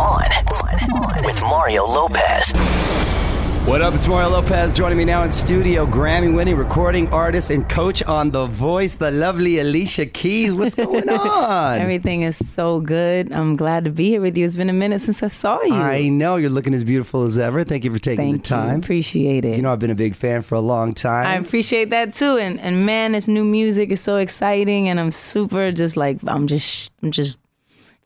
On, 0.00 0.22
on 0.94 1.24
with 1.24 1.40
Mario 1.42 1.84
Lopez. 1.84 2.52
What 3.66 3.82
up? 3.82 3.94
It's 3.94 4.06
Mario 4.06 4.28
Lopez 4.30 4.72
joining 4.72 4.96
me 4.96 5.04
now 5.04 5.24
in 5.24 5.30
studio. 5.32 5.86
Grammy 5.86 6.32
winning 6.32 6.56
recording 6.56 7.08
artist 7.12 7.50
and 7.50 7.68
coach 7.68 8.04
on 8.04 8.30
The 8.30 8.46
Voice, 8.46 8.94
the 8.94 9.10
lovely 9.10 9.58
Alicia 9.58 10.06
Keys. 10.06 10.54
What's 10.54 10.74
going 10.76 11.08
on? 11.08 11.80
Everything 11.80 12.22
is 12.22 12.36
so 12.36 12.80
good. 12.80 13.32
I'm 13.32 13.56
glad 13.56 13.86
to 13.86 13.90
be 13.90 14.08
here 14.08 14.20
with 14.20 14.38
you. 14.38 14.46
It's 14.46 14.54
been 14.54 14.70
a 14.70 14.72
minute 14.72 15.00
since 15.00 15.20
I 15.24 15.28
saw 15.28 15.60
you. 15.62 15.74
I 15.74 16.08
know 16.08 16.36
you're 16.36 16.48
looking 16.48 16.74
as 16.74 16.84
beautiful 16.84 17.24
as 17.24 17.36
ever. 17.36 17.64
Thank 17.64 17.82
you 17.82 17.90
for 17.90 17.98
taking 17.98 18.24
Thank 18.24 18.36
the 18.36 18.42
time. 18.42 18.72
You. 18.74 18.78
Appreciate 18.78 19.44
it. 19.44 19.56
You 19.56 19.62
know, 19.62 19.72
I've 19.72 19.80
been 19.80 19.90
a 19.90 19.96
big 19.96 20.14
fan 20.14 20.42
for 20.42 20.54
a 20.54 20.60
long 20.60 20.94
time. 20.94 21.26
I 21.26 21.34
appreciate 21.34 21.90
that 21.90 22.14
too. 22.14 22.38
And 22.38 22.60
and 22.60 22.86
man, 22.86 23.12
this 23.12 23.26
new 23.26 23.44
music 23.44 23.90
is 23.90 24.00
so 24.00 24.16
exciting, 24.18 24.88
and 24.88 25.00
I'm 25.00 25.10
super 25.10 25.72
just 25.72 25.96
like 25.96 26.18
I'm 26.26 26.46
just 26.46 26.92
I'm 27.02 27.10
just 27.10 27.36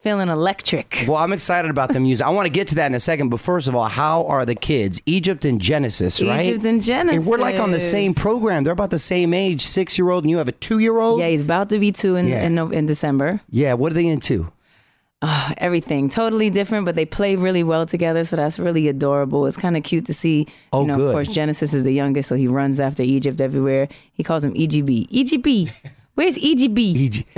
feeling 0.03 0.29
electric. 0.29 1.05
Well, 1.07 1.17
I'm 1.17 1.33
excited 1.33 1.71
about 1.71 1.93
the 1.93 2.01
music. 2.01 2.27
I 2.27 2.31
want 2.31 2.47
to 2.47 2.51
get 2.51 2.69
to 2.69 2.75
that 2.77 2.87
in 2.87 2.95
a 2.95 3.01
second, 3.01 3.29
but 3.29 3.41
first 3.41 3.69
of 3.69 3.75
all, 3.77 3.85
how 3.89 4.27
are 4.27 4.45
the 4.45 4.55
kids? 4.55 5.01
Egypt 5.07 5.45
and 5.45 5.61
Genesis, 5.61 6.21
right? 6.23 6.45
Egypt 6.47 6.65
and 6.65 6.83
Genesis. 6.83 7.19
And 7.19 7.27
we're 7.27 7.39
like 7.39 7.59
on 7.59 7.71
the 7.71 7.81
same 7.81 8.13
program. 8.15 8.65
They're 8.65 8.73
about 8.73 8.91
the 8.91 8.99
same 8.99 9.33
age, 9.33 9.63
six 9.63 9.97
year 9.99 10.11
old, 10.11 10.25
and 10.25 10.31
you 10.31 10.39
have 10.39 10.49
a 10.49 10.53
two 10.53 10.79
year 10.81 10.99
old. 10.99 11.21
Yeah, 11.21 11.29
he's 11.29 11.41
about 11.43 11.69
to 11.71 11.79
be 11.79 11.93
two 11.93 12.17
in 12.17 12.27
Yeah. 12.27 12.45
in, 12.45 12.59
in 12.73 12.87
December. 12.87 13.41
Yeah. 13.49 13.75
What 13.75 13.93
are 13.93 13.95
they 13.95 14.07
into? 14.07 14.51
Uh, 15.25 15.55
everything 15.59 16.11
totally 16.11 16.51
different, 16.51 16.85
but 16.85 16.97
they 16.97 17.05
play 17.05 17.37
really 17.37 17.63
well 17.63 17.87
together. 17.87 18.25
So 18.25 18.35
that's 18.35 18.59
really 18.59 18.89
adorable. 18.89 19.47
It's 19.47 19.57
kind 19.57 19.77
of 19.77 19.85
cute 19.85 20.07
to 20.07 20.15
see. 20.15 20.49
Oh, 20.73 20.81
you 20.81 20.89
know, 20.89 20.97
good. 20.97 21.07
of 21.11 21.13
course, 21.13 21.29
Genesis 21.29 21.75
is 21.75 21.85
the 21.85 21.93
youngest, 21.93 22.29
so 22.29 22.35
he 22.35 22.49
runs 22.49 22.81
after 22.81 23.05
Egypt 23.05 23.41
everywhere. 23.41 23.89
He 24.15 24.25
calls 24.25 24.43
him 24.43 24.53
EGB. 24.55 25.09
EGB. 25.11 25.71
Where's 26.15 26.37
EGB? 26.37 27.07
EG. 27.07 27.27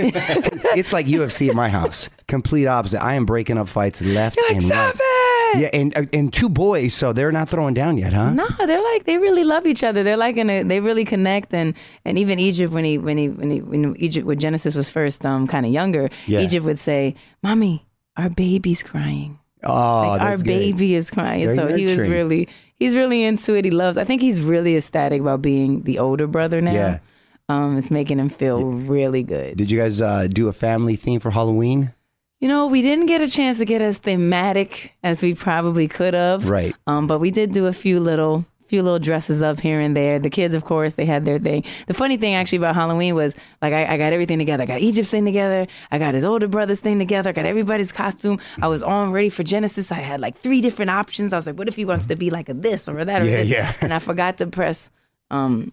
it's 0.77 0.91
like 0.91 1.05
UFC 1.07 1.47
at 1.49 1.55
my 1.55 1.69
house. 1.69 2.09
Complete 2.27 2.67
opposite. 2.67 3.01
I 3.03 3.13
am 3.13 3.25
breaking 3.25 3.57
up 3.57 3.69
fights 3.69 4.01
left 4.01 4.35
You're 4.35 4.47
like, 4.47 4.55
and 4.57 4.63
"Stop 4.63 4.95
right. 4.95 5.53
it!" 5.55 5.59
Yeah, 5.61 5.69
and 5.79 5.97
uh, 5.97 6.03
and 6.11 6.33
two 6.33 6.49
boys, 6.49 6.93
so 6.93 7.13
they're 7.13 7.31
not 7.31 7.47
throwing 7.47 7.73
down 7.73 7.97
yet, 7.97 8.11
huh? 8.11 8.31
No, 8.33 8.47
they're 8.65 8.83
like 8.83 9.05
they 9.05 9.17
really 9.17 9.43
love 9.45 9.65
each 9.65 9.83
other. 9.83 10.03
They're 10.03 10.17
like 10.17 10.35
in 10.35 10.49
a, 10.49 10.63
they 10.63 10.81
really 10.81 11.05
connect 11.05 11.53
and 11.53 11.73
and 12.03 12.17
even 12.19 12.39
Egypt 12.39 12.73
when 12.73 12.83
he 12.83 12.97
when 12.97 13.17
he 13.17 13.29
when 13.29 13.49
he 13.51 13.61
when 13.61 13.95
Egypt 13.97 14.27
when 14.27 14.39
Genesis 14.39 14.75
was 14.75 14.89
first 14.89 15.25
um 15.25 15.47
kind 15.47 15.65
of 15.65 15.71
younger, 15.71 16.09
Yeah. 16.27 16.41
Egypt 16.41 16.65
would 16.65 16.79
say, 16.79 17.15
"Mommy, 17.43 17.85
our 18.17 18.29
baby's 18.29 18.83
crying. 18.83 19.39
Oh, 19.63 20.09
like 20.09 20.21
our 20.21 20.35
good. 20.37 20.45
baby 20.45 20.95
is 20.95 21.09
crying." 21.09 21.55
So 21.55 21.73
he 21.73 21.85
was 21.85 21.97
really 22.09 22.49
he's 22.75 22.93
really 22.93 23.23
into 23.23 23.55
it. 23.55 23.63
He 23.63 23.71
loves. 23.71 23.97
I 23.97 24.03
think 24.03 24.21
he's 24.21 24.41
really 24.41 24.75
ecstatic 24.75 25.21
about 25.21 25.41
being 25.41 25.83
the 25.83 25.99
older 25.99 26.27
brother 26.27 26.59
now. 26.59 26.73
Yeah. 26.73 26.99
Um, 27.47 27.77
it's 27.77 27.91
making 27.91 28.17
him 28.19 28.29
feel 28.29 28.63
really 28.65 29.21
good. 29.23 29.57
Did 29.57 29.69
you 29.69 29.79
guys 29.79 30.01
uh, 30.01 30.27
do 30.27 30.47
a 30.47 30.53
family 30.53 30.95
theme 30.95 31.19
for 31.19 31.29
Halloween? 31.31 31.93
You 32.39 32.47
know, 32.47 32.67
we 32.67 32.81
didn't 32.81 33.05
get 33.05 33.21
a 33.21 33.27
chance 33.27 33.59
to 33.59 33.65
get 33.65 33.81
as 33.81 33.97
thematic 33.99 34.93
as 35.03 35.21
we 35.21 35.33
probably 35.35 35.87
could 35.87 36.13
have. 36.13 36.49
Right. 36.49 36.75
Um, 36.87 37.07
but 37.07 37.19
we 37.19 37.31
did 37.31 37.53
do 37.53 37.67
a 37.67 37.73
few 37.73 37.99
little 37.99 38.45
few 38.67 38.81
little 38.81 38.97
dresses 38.97 39.43
up 39.43 39.59
here 39.59 39.79
and 39.79 39.95
there. 39.95 40.17
The 40.17 40.29
kids, 40.31 40.55
of 40.55 40.65
course, 40.65 40.95
they 40.95 41.05
had 41.05 41.23
their 41.23 41.37
thing. 41.37 41.63
The 41.85 41.93
funny 41.93 42.17
thing 42.17 42.33
actually 42.33 42.57
about 42.57 42.73
Halloween 42.73 43.13
was 43.13 43.35
like 43.61 43.73
I, 43.73 43.85
I 43.93 43.97
got 43.97 44.11
everything 44.11 44.39
together. 44.39 44.63
I 44.63 44.65
got 44.65 44.79
Egypt's 44.81 45.11
thing 45.11 45.23
together. 45.23 45.67
I 45.91 45.99
got 45.99 46.15
his 46.15 46.25
older 46.25 46.47
brother's 46.47 46.79
thing 46.79 46.97
together. 46.97 47.29
I 47.29 47.33
got 47.33 47.45
everybody's 47.45 47.91
costume. 47.91 48.39
I 48.59 48.67
was 48.67 48.81
on 48.81 49.11
ready 49.11 49.29
for 49.29 49.43
Genesis. 49.43 49.91
I 49.91 49.99
had 49.99 50.19
like 50.19 50.35
three 50.35 50.61
different 50.61 50.89
options. 50.89 51.31
I 51.31 51.35
was 51.37 51.45
like, 51.45 51.59
what 51.59 51.67
if 51.67 51.75
he 51.75 51.85
wants 51.85 52.07
to 52.07 52.15
be 52.15 52.31
like 52.31 52.49
a 52.49 52.55
this 52.55 52.89
or 52.89 53.05
that 53.05 53.21
or 53.21 53.25
Yeah, 53.25 53.37
this? 53.37 53.49
yeah. 53.49 53.71
And 53.81 53.93
I 53.93 53.99
forgot 53.99 54.39
to 54.39 54.47
press 54.47 54.89
um 55.29 55.71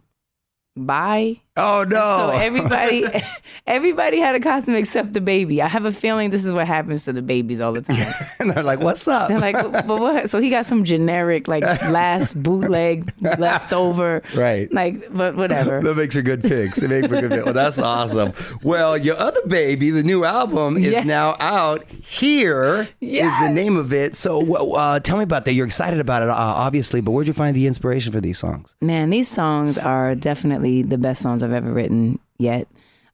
buy 0.77 1.41
Oh 1.55 1.85
no! 1.87 1.97
so 1.97 2.31
everybody, 2.31 3.05
everybody 3.67 4.19
had 4.19 4.35
a 4.35 4.41
costume 4.41 4.75
except 4.75 5.13
the 5.13 5.21
baby. 5.21 5.61
I 5.61 5.69
have 5.69 5.85
a 5.85 5.93
feeling 5.93 6.31
this 6.31 6.47
is 6.47 6.53
what 6.55 6.67
happens 6.67 7.05
to 7.05 7.13
the 7.13 7.21
babies 7.21 7.61
all 7.61 7.75
the 7.75 7.83
time. 7.83 8.07
and 8.41 8.51
they're 8.51 8.63
like, 8.63 8.81
"What's 8.81 9.07
up?" 9.07 9.29
They're 9.29 9.39
like, 9.39 9.61
but, 9.61 9.87
what? 9.87 10.31
So 10.31 10.41
he 10.41 10.49
got 10.49 10.65
some 10.65 10.85
generic, 10.85 11.49
like 11.49 11.63
last 11.91 12.43
bootleg 12.43 13.13
leftover, 13.21 14.23
Right. 14.35 14.73
Like, 14.73 15.13
but 15.13 15.37
whatever. 15.37 15.83
That 15.83 15.95
makes 15.95 16.17
a 16.17 16.23
good 16.23 16.43
picks. 16.43 16.81
They 16.81 16.87
make 16.87 17.11
for 17.11 17.21
good 17.21 17.31
picks. 17.31 17.45
Well, 17.45 17.53
that's 17.53 17.79
awesome. 17.79 18.33
Well, 18.63 18.97
your 18.97 19.19
other 19.19 19.41
baby, 19.47 19.91
the 19.91 20.03
new 20.03 20.25
album, 20.25 20.79
is 20.79 20.87
Yeah. 20.87 21.03
now 21.03 21.37
out. 21.39 21.85
Here 21.91 22.89
is 23.03 23.39
the 23.41 23.51
name 23.51 23.77
of 23.77 23.93
it. 23.93 24.17
So, 24.17 24.57
uh, 24.75 25.01
tell 25.01 25.19
me 25.19 25.25
about 25.25 25.45
that. 25.45 25.53
You're 25.53 25.67
excited 25.67 26.01
about 26.01 26.23
it, 26.23 26.31
uh, 26.31 26.35
obviously, 26.35 27.03
but 27.03 27.11
where'd 27.13 27.27
you 27.27 27.35
find 27.35 27.55
the 27.55 27.67
inspiration 27.67 28.11
for 28.11 28.23
these 28.23 28.39
songs? 28.39 28.75
Man, 28.81 29.11
these 29.11 29.29
songs 29.29 29.77
are 29.77 30.15
definitely 30.15 30.83
the 30.83 30.97
best 30.97 31.21
songs 31.21 31.42
I've 31.43 31.53
ever 31.53 31.73
written 31.73 32.19
yet. 32.39 32.69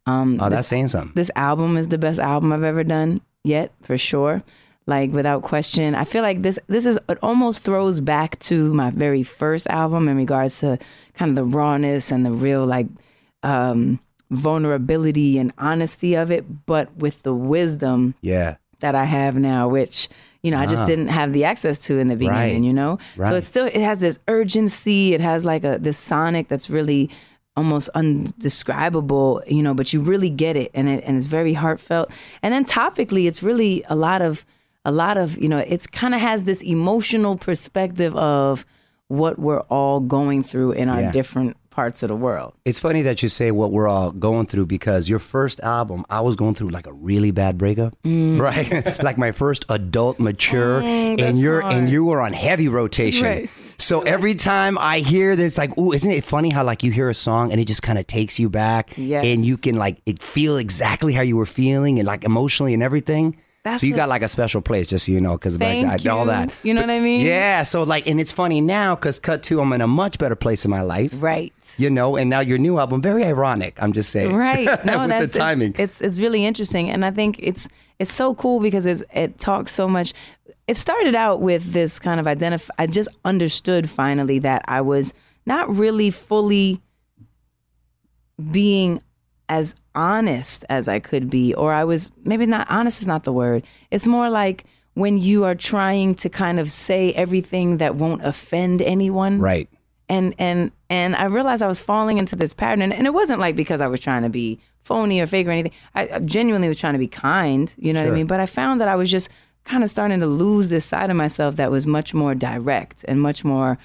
Um, 0.07 0.39
Oh, 0.41 0.45
this- 0.45 0.59
that's 0.59 0.69
saying 0.69 0.89
something. 0.89 1.13
this 1.15 1.31
album 1.37 1.77
is 1.77 1.89
the 1.89 1.99
best 1.99 2.19
album 2.21 2.53
I've 2.53 2.63
ever 2.65 2.85
done 2.85 3.21
yet, 3.45 3.73
for 3.83 3.99
sure. 3.99 4.43
Like 4.87 5.13
without 5.13 5.43
question, 5.43 5.95
I 5.95 6.05
feel 6.05 6.23
like 6.23 6.41
this 6.41 6.59
this 6.67 6.87
is 6.87 6.99
it 7.11 7.19
almost 7.23 7.63
throws 7.63 8.01
back 8.01 8.39
to 8.41 8.73
my 8.73 8.89
very 8.91 9.23
first 9.23 9.67
album 9.69 10.09
in 10.09 10.17
regards 10.17 10.61
to 10.61 10.79
kind 11.15 11.29
of 11.31 11.37
the 11.37 11.45
rawness 11.45 12.11
and 12.11 12.25
the 12.25 12.31
real 12.33 12.65
like 12.65 12.87
um, 13.43 14.01
vulnerability 14.31 15.39
and 15.39 15.53
honesty 15.59 16.15
of 16.15 16.31
it, 16.31 16.45
but 16.67 16.95
with 16.97 17.23
the 17.23 17.35
wisdom 17.35 18.15
Yeah. 18.23 18.57
that 18.81 18.95
I 18.95 19.05
have 19.05 19.37
now, 19.37 19.69
which 19.69 20.09
you 20.43 20.51
know 20.51 20.59
I 20.59 20.67
just 20.67 20.83
Ah. 20.83 20.87
didn't 20.87 21.09
have 21.09 21.33
the 21.35 21.45
access 21.45 21.77
to 21.87 21.99
in 21.99 22.09
the 22.09 22.17
beginning. 22.17 22.55
Right. 22.63 22.63
You 22.63 22.73
know, 22.73 22.99
Right. 23.17 23.29
so 23.29 23.35
it's 23.35 23.47
still 23.49 23.67
it 23.67 23.75
has 23.83 23.99
this 23.99 24.19
urgency. 24.27 25.13
It 25.15 25.21
has 25.21 25.45
like 25.45 25.65
a 25.65 25.79
this 25.81 25.99
sonic 25.99 26.49
that's 26.49 26.71
really 26.71 27.11
almost 27.59 27.91
undescribable. 27.95 29.43
You 29.47 29.63
know, 29.63 29.75
but 29.75 29.93
you 29.93 30.01
really 30.01 30.31
get 30.31 30.57
it, 30.57 30.71
and 30.75 30.89
it 30.89 31.05
and 31.05 31.17
it's 31.17 31.27
very 31.27 31.55
heartfelt. 31.55 32.11
And 32.43 32.55
then 32.55 32.65
topically, 32.65 33.27
it's 33.29 33.43
really 33.43 33.85
a 33.89 33.97
lot 33.97 34.23
of 34.23 34.47
a 34.85 34.93
lot 34.93 35.17
of 35.17 35.37
you 35.39 35.49
know 35.49 35.59
it's 35.59 35.87
kind 35.87 36.15
of 36.15 36.21
has 36.21 36.45
this 36.45 36.63
emotional 36.63 37.37
perspective 37.37 38.17
of 38.17 38.65
what 39.09 39.39
we're 39.39 39.61
all 39.69 40.01
going 40.01 40.43
through 40.43 40.73
in 40.73 40.89
our 40.89 41.01
Yeah. 41.01 41.13
different 41.13 41.57
parts 41.71 42.03
of 42.03 42.09
the 42.09 42.17
world. 42.17 42.55
It's 42.65 42.81
funny 42.81 43.03
that 43.03 43.23
you 43.23 43.29
say 43.29 43.53
what 43.53 43.71
we're 43.71 43.87
all 43.87 44.11
going 44.11 44.47
through 44.47 44.67
because 44.67 45.09
your 45.09 45.21
first 45.21 45.61
album, 45.61 46.05
I 46.11 46.21
was 46.23 46.35
going 46.35 46.55
through 46.57 46.71
like 46.71 46.89
a 46.89 46.93
really 46.93 47.31
bad 47.31 47.57
breakup, 47.57 47.97
mm. 48.03 48.41
right? 48.41 49.01
like 49.09 49.17
my 49.17 49.31
first 49.31 49.65
adult, 49.69 50.19
mature, 50.19 50.83
mm, 50.83 51.21
and 51.21 51.39
you're 51.39 51.65
and 51.65 51.89
you 51.89 52.05
were 52.05 52.21
on 52.21 52.33
heavy 52.33 52.69
rotation. 52.69 53.27
Right. 53.29 53.51
So 53.81 54.01
every 54.03 54.35
time 54.35 54.77
I 54.77 54.99
hear 54.99 55.37
this, 55.37 55.57
like, 55.57 55.77
ooh, 55.79 55.93
isn't 55.93 56.11
it 56.11 56.25
funny 56.25 56.51
how 56.51 56.65
like 56.65 56.83
you 56.83 56.91
hear 56.91 57.09
a 57.09 57.15
song 57.15 57.53
and 57.53 57.61
it 57.61 57.67
just 57.67 57.83
kind 57.83 57.99
of 57.99 58.07
takes 58.07 58.39
you 58.39 58.51
back, 58.51 58.93
Yes. 58.97 59.25
and 59.25 59.45
you 59.47 59.57
can 59.57 59.77
like 59.77 60.01
it 60.05 60.21
feel 60.23 60.57
exactly 60.57 61.13
how 61.13 61.23
you 61.23 61.37
were 61.37 61.47
feeling 61.47 61.99
and 62.01 62.07
like 62.07 62.25
emotionally 62.25 62.75
and 62.75 62.83
everything. 62.83 63.37
That's 63.65 63.81
so 63.83 63.87
you 63.89 63.95
got 63.97 64.09
like 64.09 64.23
a 64.23 64.29
special 64.29 64.63
place, 64.63 64.87
just 64.89 65.07
so 65.07 65.13
you 65.13 65.21
know, 65.21 65.33
because 65.33 65.59
like 65.59 65.85
Thank 65.87 66.07
I- 66.07 66.11
all 66.11 66.21
you. 66.25 66.31
that. 66.31 66.53
You 66.65 66.75
know 66.75 66.81
what 66.81 66.91
I 66.91 67.01
mean? 67.01 67.21
Yeah. 67.25 67.63
So 67.65 67.83
like, 67.85 68.07
and 68.09 68.19
it's 68.21 68.33
funny 68.33 68.61
now 68.61 68.95
because 68.97 69.19
cut 69.21 69.43
two, 69.43 69.61
I'm 69.61 69.73
in 69.73 69.81
a 69.81 69.87
much 69.87 70.19
better 70.19 70.37
place 70.37 70.65
in 70.65 70.71
my 70.71 70.81
life. 70.83 71.13
Right. 71.17 71.53
You 71.77 71.91
know, 71.91 72.17
and 72.17 72.29
now 72.31 72.41
your 72.41 72.59
new 72.59 72.79
album, 72.79 73.01
very 73.03 73.25
ironic. 73.25 73.81
I'm 73.81 73.93
just 73.93 74.11
saying. 74.11 74.35
right 74.35 74.65
no 74.85 75.01
With 75.01 75.09
that's 75.11 75.33
the 75.33 75.39
timing. 75.39 75.71
It's, 75.73 75.79
it's 75.79 76.01
it's 76.01 76.19
really 76.21 76.45
interesting 76.45 76.89
and 76.91 77.05
i 77.05 77.11
think 77.13 77.39
it's 77.41 77.69
it's 77.99 78.13
so 78.15 78.33
cool 78.37 78.61
because 78.61 78.87
it's, 78.87 79.03
it 79.13 79.39
talks 79.41 79.73
so 79.73 79.89
much 79.89 80.15
it 80.69 80.77
started 80.77 81.15
out 81.15 81.41
with 81.41 81.73
this 81.73 81.99
kind 81.99 82.21
of 82.21 82.27
identify 82.27 82.73
i 82.79 82.87
just 82.87 83.09
understood 83.25 83.89
finally 83.91 84.39
that 84.39 84.65
i 84.69 84.81
was 84.81 85.13
not 85.47 85.69
really 85.75 86.11
fully 86.11 86.81
being 88.51 89.03
as 89.49 89.75
honest 89.95 90.65
as 90.69 90.87
i 90.89 90.99
could 90.99 91.29
be 91.29 91.55
or 91.55 91.73
i 91.73 91.83
was 91.83 92.11
maybe 92.23 92.47
not 92.47 92.67
honest 92.71 93.01
is 93.01 93.07
not 93.07 93.25
the 93.25 93.33
word 93.33 93.65
it's 93.91 94.07
more 94.07 94.31
like 94.31 94.65
when 94.95 95.17
you 95.17 95.45
are 95.45 95.55
trying 95.55 96.15
to 96.15 96.29
kind 96.29 96.61
of 96.61 96.71
say 96.71 97.13
everything 97.15 97.79
that 97.79 97.95
won't 97.95 98.25
offend 98.25 98.83
anyone 98.83 99.41
right. 99.41 99.69
and 100.09 100.35
and 100.39 100.71
and 100.91 101.17
I 101.17 101.25
realized 101.25 101.63
I 101.63 101.69
was 101.69 101.81
falling 101.81 102.19
into 102.19 102.35
this 102.35 102.55
pattern, 102.55 102.81
and, 102.83 102.95
and 102.95 103.07
it 103.07 103.13
wasn't 103.13 103.41
like 103.41 103.57
because 103.57 103.81
I 103.81 103.89
was 103.89 104.01
trying 104.01 104.23
to 104.23 104.31
be 104.31 104.59
phony 104.81 105.21
or 105.21 105.27
fake 105.27 105.47
or 105.47 105.51
anything. 105.51 105.73
I, 105.95 106.09
I 106.15 106.19
genuinely 106.21 106.69
was 106.69 106.79
trying 106.79 106.95
to 106.95 106.99
be 106.99 107.09
kind, 107.09 107.73
you 107.77 107.93
know 107.93 108.03
what 108.03 108.11
I 108.11 108.15
mean. 108.15 108.27
But 108.27 108.41
I 108.41 108.47
found 108.47 108.81
that 108.81 108.89
I 108.89 108.97
was 108.97 109.11
just 109.11 109.29
kind 109.69 109.85
of 109.85 109.91
starting 109.91 110.21
to 110.21 110.27
lose 110.27 110.69
this 110.69 110.85
side 110.85 111.11
of 111.11 111.17
myself 111.17 111.57
that 111.57 111.71
was 111.71 111.87
much 111.87 112.15
more 112.15 112.35
direct 112.35 113.05
and 113.07 113.21
much 113.21 113.45
more 113.45 113.79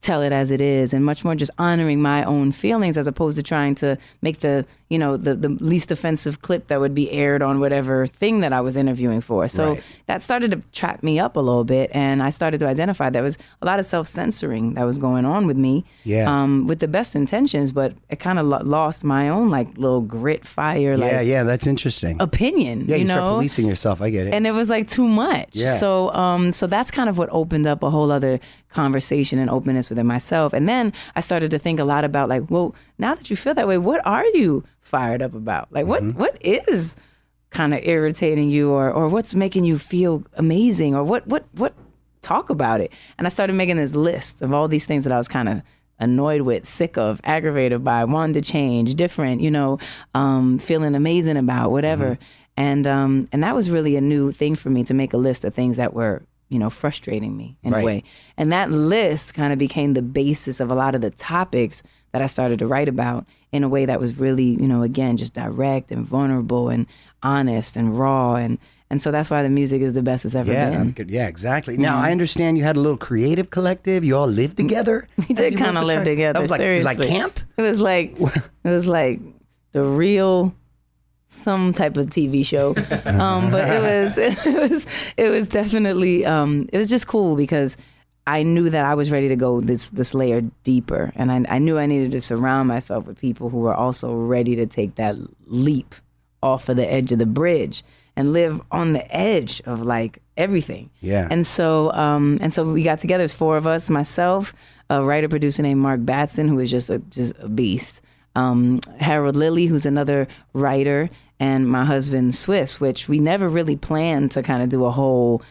tell 0.00 0.22
it 0.22 0.32
as 0.32 0.50
it 0.50 0.60
is 0.60 0.92
and 0.92 1.04
much 1.04 1.24
more 1.24 1.34
just 1.34 1.50
honoring 1.58 2.00
my 2.00 2.24
own 2.24 2.52
feelings 2.52 2.96
as 2.96 3.06
opposed 3.06 3.36
to 3.36 3.42
trying 3.42 3.74
to 3.74 3.96
make 4.22 4.40
the 4.40 4.66
you 4.90 4.98
know 4.98 5.16
the, 5.18 5.34
the 5.34 5.50
least 5.60 5.90
offensive 5.90 6.40
clip 6.40 6.68
that 6.68 6.80
would 6.80 6.94
be 6.94 7.10
aired 7.10 7.42
on 7.42 7.60
whatever 7.60 8.06
thing 8.06 8.40
that 8.40 8.52
I 8.54 8.60
was 8.62 8.74
interviewing 8.76 9.20
for 9.20 9.46
so 9.48 9.68
Right. 9.74 9.82
that 10.06 10.22
started 10.22 10.50
to 10.52 10.62
trap 10.72 11.02
me 11.02 11.18
up 11.18 11.36
a 11.36 11.40
little 11.40 11.64
bit 11.64 11.90
and 11.92 12.22
I 12.22 12.30
started 12.30 12.58
to 12.60 12.66
identify 12.66 13.10
there 13.10 13.22
was 13.22 13.36
a 13.60 13.66
lot 13.66 13.78
of 13.78 13.84
self-censoring 13.86 14.74
that 14.74 14.84
was 14.84 14.96
going 14.98 15.24
on 15.26 15.46
with 15.46 15.56
me 15.58 15.84
Yeah. 16.04 16.24
um, 16.32 16.66
with 16.66 16.78
the 16.78 16.88
best 16.88 17.14
intentions 17.14 17.70
but 17.72 17.92
it 18.08 18.18
kind 18.18 18.38
of 18.38 18.46
lo- 18.46 18.62
lost 18.64 19.04
my 19.04 19.28
own 19.28 19.50
like 19.50 19.68
little 19.76 20.00
grit 20.00 20.46
fire 20.46 20.96
like 20.96 21.12
yeah, 21.12 21.20
yeah, 21.20 21.42
that's 21.42 21.66
interesting. 21.66 22.16
opinion 22.20 22.86
yeah, 22.88 22.96
you, 22.96 23.02
you, 23.02 23.08
know 23.08 23.14
start 23.14 23.28
policing 23.28 23.66
yourself. 23.66 24.00
I 24.00 24.08
get 24.10 24.26
it. 24.28 24.34
and 24.34 24.46
it 24.46 24.52
was 24.52 24.70
like 24.70 24.88
too 24.88 25.06
much. 25.06 25.50
Yeah. 25.52 25.74
So 25.76 26.12
um 26.14 26.52
so 26.52 26.66
that's 26.66 26.90
kind 26.90 27.08
of 27.10 27.18
what 27.18 27.28
opened 27.30 27.66
up 27.66 27.82
a 27.82 27.90
whole 27.90 28.10
other 28.10 28.40
conversation 28.70 29.38
and 29.38 29.50
openness 29.50 29.88
within 29.90 30.06
myself. 30.06 30.52
And 30.52 30.68
then 30.68 30.92
I 31.16 31.20
started 31.20 31.50
to 31.50 31.58
think 31.58 31.80
a 31.80 31.84
lot 31.84 32.04
about 32.04 32.28
like, 32.28 32.44
well, 32.50 32.74
now 32.98 33.14
that 33.14 33.30
you 33.30 33.36
feel 33.36 33.54
that 33.54 33.68
way, 33.68 33.78
what 33.78 34.00
are 34.06 34.24
you 34.26 34.64
fired 34.80 35.22
up 35.22 35.34
about? 35.34 35.68
Like 35.72 35.86
what 35.86 36.02
Mm-hmm. 36.02 36.18
what 36.18 36.36
is 36.40 36.96
kind 37.50 37.72
of 37.72 37.80
irritating 37.82 38.50
you 38.50 38.70
or 38.70 38.90
or 38.90 39.08
what's 39.08 39.34
making 39.34 39.64
you 39.64 39.78
feel 39.78 40.22
amazing 40.34 40.94
or 40.94 41.02
what 41.04 41.26
what 41.26 41.44
what 41.52 41.74
talk 42.20 42.50
about 42.50 42.80
it. 42.80 42.92
And 43.16 43.26
I 43.26 43.30
started 43.30 43.54
making 43.54 43.76
this 43.76 43.94
list 43.94 44.42
of 44.42 44.52
all 44.52 44.68
these 44.68 44.84
things 44.84 45.04
that 45.04 45.12
I 45.12 45.16
was 45.18 45.28
kind 45.28 45.48
of 45.48 45.62
annoyed 46.00 46.42
with, 46.42 46.66
sick 46.66 46.96
of, 46.98 47.20
aggravated 47.24 47.82
by, 47.82 48.04
wanted 48.04 48.34
to 48.34 48.40
change, 48.52 48.94
different, 48.94 49.40
you 49.40 49.50
know, 49.50 49.78
um, 50.14 50.58
feeling 50.58 50.94
amazing 50.94 51.36
about, 51.36 51.70
whatever. 51.70 52.18
And 52.56 52.86
um, 52.86 53.28
and 53.32 53.42
that 53.44 53.54
was 53.54 53.70
really 53.70 53.96
a 53.96 54.00
new 54.00 54.32
thing 54.32 54.54
for 54.56 54.68
me 54.70 54.84
to 54.84 54.94
make 54.94 55.12
a 55.12 55.16
list 55.16 55.44
of 55.44 55.54
things 55.54 55.76
that 55.76 55.94
were, 55.94 56.22
you 56.48 56.58
know, 56.58 56.70
frustrating 56.70 57.36
me 57.36 57.56
in 57.62 57.72
Right. 57.72 57.82
a 57.82 57.86
way. 57.86 58.04
And 58.36 58.52
that 58.52 58.70
list 58.70 59.34
kind 59.34 59.52
of 59.52 59.58
became 59.58 59.94
the 59.94 60.02
basis 60.02 60.60
of 60.60 60.70
a 60.70 60.74
lot 60.74 60.94
of 60.94 61.00
the 61.00 61.10
topics 61.10 61.82
that 62.18 62.24
I 62.24 62.26
started 62.26 62.58
to 62.58 62.66
write 62.66 62.88
about 62.88 63.26
in 63.52 63.62
a 63.62 63.68
way 63.68 63.86
that 63.86 64.00
was 64.00 64.18
really, 64.18 64.50
you 64.60 64.66
know, 64.66 64.82
again, 64.82 65.16
just 65.16 65.34
direct 65.34 65.92
and 65.92 66.04
vulnerable 66.04 66.68
and 66.68 66.86
honest 67.22 67.76
and 67.76 67.98
raw 67.98 68.34
and 68.34 68.58
and 68.90 69.02
so 69.02 69.10
that's 69.10 69.28
why 69.28 69.42
the 69.42 69.50
music 69.50 69.82
is 69.82 69.92
the 69.92 70.02
best 70.02 70.24
it's 70.24 70.34
ever 70.34 70.50
yeah, 70.50 70.82
been. 70.82 71.08
yeah, 71.10 71.28
exactly. 71.28 71.76
Now 71.76 71.98
I 71.98 72.10
understand 72.10 72.56
you 72.56 72.64
had 72.64 72.76
a 72.76 72.80
little 72.80 72.96
creative 72.96 73.50
collective. 73.50 74.02
You 74.02 74.16
all 74.16 74.26
lived 74.26 74.56
together. 74.64 75.06
We 75.28 75.34
did 75.34 75.58
kind 75.58 75.76
of 75.76 75.84
live 75.84 76.04
together. 76.04 76.32
That 76.32 76.40
was 76.40 76.50
like, 76.50 76.60
seriously. 76.60 76.94
like 76.96 77.06
camp. 77.06 77.38
It 77.58 77.62
was 77.62 77.80
like 77.80 78.18
it 78.64 78.68
was 78.68 78.86
like 78.86 79.20
the 79.72 79.84
real 79.84 80.54
some 81.28 81.74
type 81.74 81.96
of 81.98 82.08
TV 82.08 82.44
show. 82.44 82.74
Um, 83.18 83.50
but 83.50 83.68
it 83.68 83.82
was 83.82 84.18
it 84.18 84.70
was 84.70 84.86
it 85.16 85.28
was 85.28 85.46
definitely 85.48 86.24
um, 86.24 86.68
it 86.72 86.78
was 86.78 86.88
just 86.88 87.06
cool 87.06 87.36
because 87.36 87.76
I 88.28 88.42
knew 88.42 88.68
that 88.68 88.84
I 88.84 88.94
was 88.94 89.10
ready 89.10 89.28
to 89.28 89.36
go 89.36 89.62
this 89.62 89.88
this 89.88 90.12
layer 90.12 90.42
deeper, 90.62 91.10
and 91.16 91.32
I, 91.32 91.56
I 91.56 91.58
knew 91.58 91.78
I 91.78 91.86
needed 91.86 92.12
to 92.12 92.20
surround 92.20 92.68
myself 92.68 93.06
with 93.06 93.18
people 93.18 93.48
who 93.48 93.60
were 93.60 93.74
also 93.74 94.14
ready 94.14 94.54
to 94.56 94.66
take 94.66 94.96
that 94.96 95.16
leap 95.46 95.94
off 96.42 96.68
of 96.68 96.76
the 96.76 96.92
edge 96.92 97.10
of 97.10 97.18
the 97.18 97.26
bridge 97.26 97.82
and 98.16 98.34
live 98.34 98.60
on 98.70 98.92
the 98.92 99.16
edge 99.16 99.62
of 99.64 99.80
like 99.80 100.20
everything. 100.36 100.90
Yeah. 101.00 101.26
And 101.30 101.46
so 101.46 101.90
um 101.92 102.36
and 102.42 102.52
so 102.52 102.70
we 102.70 102.82
got 102.82 102.98
together. 102.98 103.24
It's 103.24 103.32
four 103.32 103.56
of 103.56 103.66
us, 103.66 103.88
myself, 103.88 104.52
a 104.90 105.02
writer 105.02 105.30
producer 105.30 105.62
named 105.62 105.80
Mark 105.80 106.04
Batson, 106.04 106.48
who 106.48 106.58
is 106.58 106.70
just 106.70 106.90
a 106.90 106.98
just 106.98 107.32
a 107.38 107.48
beast. 107.48 108.02
Um, 108.34 108.78
Harold 109.00 109.36
Lilly, 109.36 109.66
who's 109.66 109.86
another 109.86 110.28
writer, 110.52 111.08
and 111.40 111.66
my 111.66 111.84
husband 111.84 112.32
Swizz, 112.32 112.78
which 112.78 113.08
we 113.08 113.18
never 113.18 113.48
really 113.48 113.74
planned 113.74 114.32
to 114.32 114.42
kind 114.42 114.62
of 114.62 114.68
do 114.68 114.84
a 114.84 114.92
whole 114.92 115.42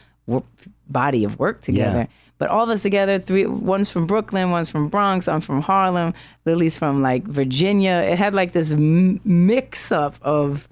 body 0.88 1.24
of 1.24 1.38
work 1.38 1.60
together. 1.60 2.00
Yeah. 2.00 2.06
But 2.38 2.50
all 2.50 2.62
of 2.62 2.70
us 2.70 2.82
together, 2.82 3.18
three 3.18 3.46
one's 3.46 3.90
from 3.90 4.06
Brooklyn, 4.06 4.50
one's 4.52 4.70
from 4.70 4.88
Bronx, 4.88 5.26
I'm 5.26 5.40
from 5.40 5.60
Harlem, 5.60 6.14
Lilly's 6.44 6.78
from 6.78 7.02
like 7.02 7.24
Virginia. 7.24 7.94
It 7.94 8.16
had 8.18 8.32
like 8.32 8.52
this 8.52 8.70
m- 8.72 9.20
mix 9.24 9.90
up 9.90 10.14
of 10.22 10.68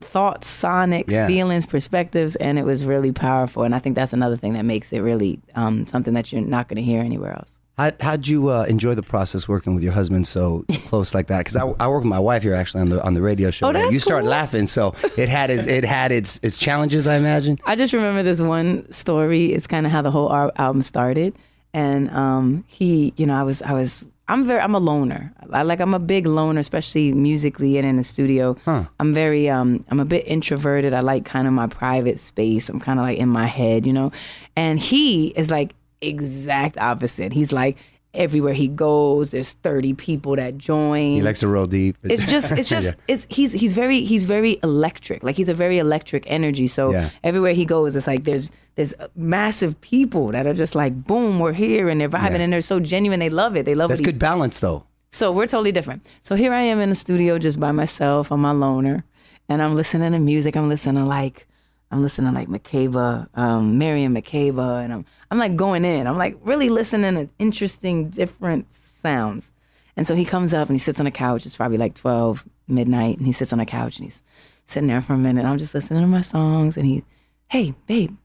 thoughts, 0.00 0.48
sonics, 0.48 1.10
Yeah. 1.10 1.26
feelings, 1.26 1.66
perspectives, 1.66 2.34
and 2.36 2.58
it 2.58 2.64
was 2.64 2.84
really 2.86 3.12
powerful. 3.12 3.64
And 3.64 3.74
I 3.74 3.78
think 3.78 3.94
that's 3.94 4.14
another 4.14 4.36
thing 4.36 4.54
that 4.54 4.64
makes 4.64 4.90
it 4.94 5.00
really 5.00 5.38
um, 5.54 5.86
something 5.86 6.14
that 6.14 6.32
you're 6.32 6.40
not 6.40 6.68
going 6.68 6.76
to 6.78 6.82
hear 6.82 7.00
anywhere 7.02 7.32
else. 7.32 7.58
How, 7.80 7.92
how'd 8.00 8.26
you 8.26 8.50
uh, 8.50 8.64
enjoy 8.64 8.94
the 8.94 9.02
process 9.02 9.48
working 9.48 9.74
with 9.74 9.82
your 9.82 9.94
husband 9.94 10.28
so 10.28 10.66
close 10.86 11.14
like 11.14 11.28
that? 11.28 11.38
Because 11.38 11.56
I, 11.56 11.62
I 11.80 11.88
work 11.88 12.02
with 12.02 12.10
my 12.10 12.18
wife 12.18 12.42
here 12.42 12.54
actually 12.54 12.82
on 12.82 12.90
the 12.90 13.02
on 13.02 13.14
the 13.14 13.22
radio 13.22 13.50
show. 13.50 13.68
Oh, 13.68 13.72
right? 13.72 13.80
that's 13.80 13.92
you 13.94 14.00
started 14.00 14.24
cool. 14.24 14.32
laughing, 14.32 14.66
so 14.66 14.94
it 15.16 15.30
had 15.30 15.48
its, 15.48 15.66
it 15.66 15.84
had 15.84 16.12
its 16.12 16.38
its 16.42 16.58
challenges, 16.58 17.06
I 17.06 17.16
imagine. 17.16 17.58
I 17.64 17.76
just 17.76 17.94
remember 17.94 18.22
this 18.22 18.42
one 18.42 18.90
story. 18.92 19.54
It's 19.54 19.66
kind 19.66 19.86
of 19.86 19.92
how 19.92 20.02
the 20.02 20.10
whole 20.10 20.30
album 20.30 20.82
started, 20.82 21.34
and 21.72 22.10
um, 22.10 22.64
he, 22.66 23.14
you 23.16 23.24
know, 23.24 23.34
I 23.34 23.44
was, 23.44 23.62
I 23.62 23.72
was, 23.72 24.04
I'm 24.28 24.44
very, 24.44 24.60
I'm 24.60 24.74
a 24.74 24.78
loner. 24.78 25.32
I 25.50 25.62
like, 25.62 25.80
I'm 25.80 25.94
a 25.94 25.98
big 25.98 26.26
loner, 26.26 26.60
especially 26.60 27.12
musically 27.12 27.78
and 27.78 27.86
in 27.86 27.96
the 27.96 28.04
studio. 28.04 28.58
I'm 28.98 29.14
very, 29.14 29.48
um, 29.48 29.86
I'm 29.88 30.00
a 30.00 30.04
bit 30.04 30.26
introverted. 30.26 30.92
I 30.92 31.00
like 31.00 31.24
kind 31.24 31.46
of 31.46 31.54
my 31.54 31.66
private 31.66 32.20
space. 32.20 32.68
I'm 32.68 32.80
kind 32.80 32.98
of 32.98 33.04
like 33.04 33.18
in 33.18 33.30
my 33.30 33.46
head, 33.46 33.86
you 33.86 33.92
know, 33.94 34.12
and 34.54 34.78
he 34.78 35.28
is 35.28 35.50
like 35.50 35.74
exact 36.00 36.78
opposite. 36.78 37.32
He's 37.32 37.52
like 37.52 37.76
everywhere 38.12 38.54
he 38.54 38.66
goes, 38.66 39.30
there's 39.30 39.52
30 39.52 39.94
people 39.94 40.34
that 40.34 40.58
join 40.58 41.12
He 41.12 41.22
likes 41.22 41.40
to 41.40 41.48
roll 41.48 41.66
deep. 41.66 41.96
it's 42.02 42.26
just 42.26 42.50
it's 42.52 42.68
just 42.76 42.96
it's 43.06 43.24
he's 43.30 43.52
he's 43.52 43.72
very 43.72 44.00
he's 44.04 44.24
very 44.24 44.58
electric 44.64 45.22
like 45.22 45.36
he's 45.36 45.48
a 45.48 45.54
very 45.54 45.78
electric 45.78 46.24
energy 46.26 46.66
so 46.66 46.90
Yeah. 46.90 47.10
everywhere 47.22 47.52
he 47.52 47.64
goes 47.64 47.94
it's 47.94 48.08
like 48.08 48.24
there's 48.24 48.50
there's 48.74 48.94
massive 49.14 49.80
people 49.80 50.32
that 50.32 50.44
are 50.44 50.54
just 50.54 50.74
like 50.74 51.04
boom 51.04 51.38
we're 51.38 51.52
here 51.52 51.88
and 51.88 52.00
they're 52.00 52.08
vibing 52.08 52.30
Yeah. 52.38 52.42
and 52.44 52.52
they're 52.52 52.60
so 52.60 52.80
genuine 52.80 53.20
they 53.20 53.30
love 53.30 53.56
it 53.56 53.64
they 53.64 53.76
love 53.76 53.90
That's 53.90 54.00
good 54.00 54.18
balance, 54.18 54.58
though. 54.58 54.82
so 55.12 55.30
we're 55.30 55.46
totally 55.46 55.70
different. 55.72 56.04
So 56.20 56.34
here 56.34 56.52
I 56.52 56.62
am 56.62 56.80
in 56.80 56.88
the 56.88 56.94
studio 56.96 57.38
just 57.38 57.60
by 57.60 57.70
myself 57.70 58.32
on 58.32 58.40
my 58.40 58.50
loner, 58.52 59.04
and 59.48 59.62
I'm 59.62 59.76
listening 59.76 60.10
to 60.12 60.18
music. 60.18 60.56
I'm 60.56 60.68
listening 60.68 61.02
to 61.02 61.08
like, 61.08 61.46
I'm 61.90 62.02
listening 62.02 62.32
to 62.32 62.38
like 62.38 62.48
Makeba, 62.48 63.28
um, 63.36 63.78
Miriam 63.78 64.14
Makeba, 64.14 64.84
and 64.84 64.92
I'm 64.92 65.04
I'm 65.30 65.38
like 65.38 65.56
going 65.56 65.84
in. 65.84 66.06
I'm 66.06 66.18
like 66.18 66.36
really 66.42 66.68
listening 66.68 67.14
to 67.14 67.28
interesting, 67.38 68.10
different 68.10 68.72
sounds. 68.72 69.52
And 69.96 70.06
so 70.06 70.14
he 70.14 70.24
comes 70.24 70.54
up 70.54 70.68
and 70.68 70.74
he 70.74 70.78
sits 70.78 71.00
on 71.00 71.06
a 71.06 71.10
couch. 71.10 71.44
It's 71.46 71.56
probably 71.56 71.78
like 71.78 71.94
12 71.94 72.44
midnight, 72.68 73.18
and 73.18 73.26
he 73.26 73.32
sits 73.32 73.52
on 73.52 73.60
a 73.60 73.66
couch 73.66 73.96
and 73.96 74.04
he's 74.04 74.22
sitting 74.66 74.86
there 74.86 75.02
for 75.02 75.14
a 75.14 75.18
minute. 75.18 75.44
I'm 75.44 75.58
just 75.58 75.74
listening 75.74 76.02
to 76.02 76.06
my 76.06 76.20
songs, 76.20 76.76
and 76.76 76.86
he, 76.86 77.04
hey 77.48 77.74
babe, 77.86 78.16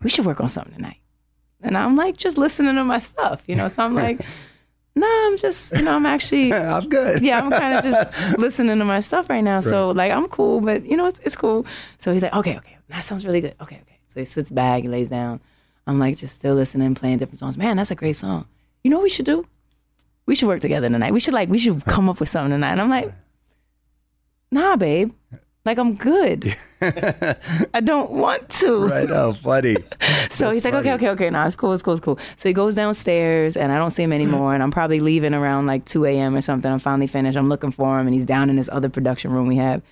we 0.00 0.10
should 0.10 0.26
work 0.26 0.40
on 0.40 0.48
something 0.48 0.74
tonight. 0.74 0.98
And 1.62 1.76
I'm 1.76 1.96
like 1.96 2.16
just 2.16 2.38
listening 2.38 2.76
to 2.76 2.84
my 2.84 3.00
stuff, 3.00 3.42
you 3.46 3.56
know. 3.56 3.68
So 3.68 3.82
I'm 3.82 3.94
like. 3.94 4.20
No, 5.02 5.26
I'm 5.26 5.36
just, 5.36 5.76
you 5.76 5.82
know, 5.82 5.96
I'm 5.96 6.06
actually, 6.06 6.52
I'm 6.76 6.88
good. 6.88 7.22
yeah, 7.22 7.40
I'm 7.40 7.50
kind 7.50 7.76
of 7.76 7.84
just 7.84 8.38
listening 8.38 8.78
to 8.78 8.84
my 8.84 9.00
stuff 9.00 9.28
right 9.28 9.44
now. 9.44 9.60
So 9.60 9.90
like, 9.90 10.12
I'm 10.12 10.28
cool, 10.28 10.60
but 10.60 10.84
you 10.86 10.96
know, 10.96 11.06
it's 11.06 11.20
it's 11.20 11.36
cool. 11.36 11.66
So 11.98 12.12
he's 12.12 12.22
like, 12.22 12.34
okay, 12.34 12.56
okay, 12.58 12.76
that 12.88 13.04
sounds 13.04 13.26
really 13.26 13.40
good. 13.40 13.54
Okay, 13.60 13.78
okay. 13.82 13.98
So 14.06 14.20
he 14.20 14.24
sits 14.24 14.50
back, 14.50 14.82
he 14.82 14.88
lays 14.88 15.10
down. 15.10 15.40
I'm 15.86 15.98
like, 15.98 16.16
just 16.16 16.34
still 16.36 16.54
listening, 16.54 16.94
playing 16.94 17.18
different 17.18 17.40
songs. 17.40 17.56
Man, 17.56 17.76
that's 17.76 17.90
a 17.90 17.96
great 17.96 18.16
song. 18.16 18.46
You 18.84 18.90
know 18.90 18.98
what 18.98 19.04
we 19.04 19.10
should 19.10 19.26
do? 19.26 19.46
we 20.26 20.34
should 20.34 20.48
work 20.48 20.60
together 20.60 20.88
tonight. 20.88 21.12
We 21.12 21.20
should 21.20 21.34
like 21.34 21.48
we 21.48 21.58
should 21.58 21.84
come 21.84 22.08
up 22.08 22.20
with 22.20 22.28
something 22.28 22.52
tonight. 22.52 22.72
And 22.72 22.80
I'm 22.80 22.90
like, 22.90 23.12
nah, 24.50 24.76
babe. 24.76 25.12
Like 25.64 25.78
I'm 25.78 25.94
good. 25.94 26.52
I 26.80 27.80
don't 27.82 28.10
want 28.12 28.48
to. 28.60 28.86
Right. 28.86 29.08
Oh, 29.10 29.32
funny. 29.34 29.76
So 30.30 30.46
That's 30.46 30.56
he's 30.56 30.64
like, 30.64 30.72
okay, 30.74 30.88
funny. 30.90 30.94
okay, 30.94 31.08
okay, 31.10 31.30
nah, 31.30 31.46
it's 31.46 31.56
cool, 31.56 31.74
it's 31.74 31.82
cool, 31.82 31.92
it's 31.92 32.00
cool. 32.00 32.18
So 32.36 32.48
he 32.48 32.54
goes 32.54 32.74
downstairs 32.74 33.54
and 33.56 33.70
I 33.70 33.76
don't 33.76 33.90
see 33.90 34.02
him 34.02 34.12
anymore. 34.14 34.54
And 34.54 34.62
I'm 34.62 34.70
probably 34.70 34.98
leaving 35.00 35.34
around 35.34 35.66
like 35.66 35.84
2 35.84 36.06
a.m. 36.06 36.34
or 36.34 36.40
something. 36.40 36.70
I'm 36.72 36.78
finally 36.78 37.06
finished. 37.06 37.36
I'm 37.36 37.50
looking 37.50 37.70
for 37.70 38.00
him 38.00 38.06
and 38.06 38.14
he's 38.14 38.24
down 38.24 38.48
in 38.48 38.56
this 38.56 38.70
other 38.72 38.88
production 38.88 39.30
room 39.30 39.46
we 39.46 39.56
have. 39.56 39.82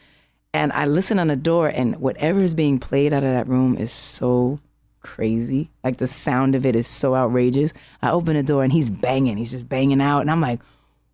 And 0.55 0.73
I 0.73 0.87
listen 0.87 1.19
on 1.19 1.27
the 1.29 1.37
door 1.37 1.69
and 1.69 1.97
whatever 1.97 2.43
is 2.43 2.55
being 2.55 2.79
played 2.79 3.13
out 3.13 3.23
of 3.23 3.31
that 3.33 3.47
room 3.49 3.77
is 3.77 3.93
so 3.93 4.59
crazy. 5.03 5.69
Like 5.85 5.99
the 5.99 6.07
sound 6.07 6.55
of 6.55 6.65
it 6.65 6.75
is 6.75 6.89
so 6.89 7.15
outrageous. 7.15 7.73
I 8.01 8.11
open 8.11 8.35
the 8.35 8.43
door 8.43 8.65
and 8.65 8.73
he's 8.73 8.89
banging. 8.89 9.37
He's 9.37 9.51
just 9.51 9.69
banging 9.69 10.01
out. 10.01 10.21
And 10.21 10.31
I'm 10.31 10.41
like, 10.41 10.61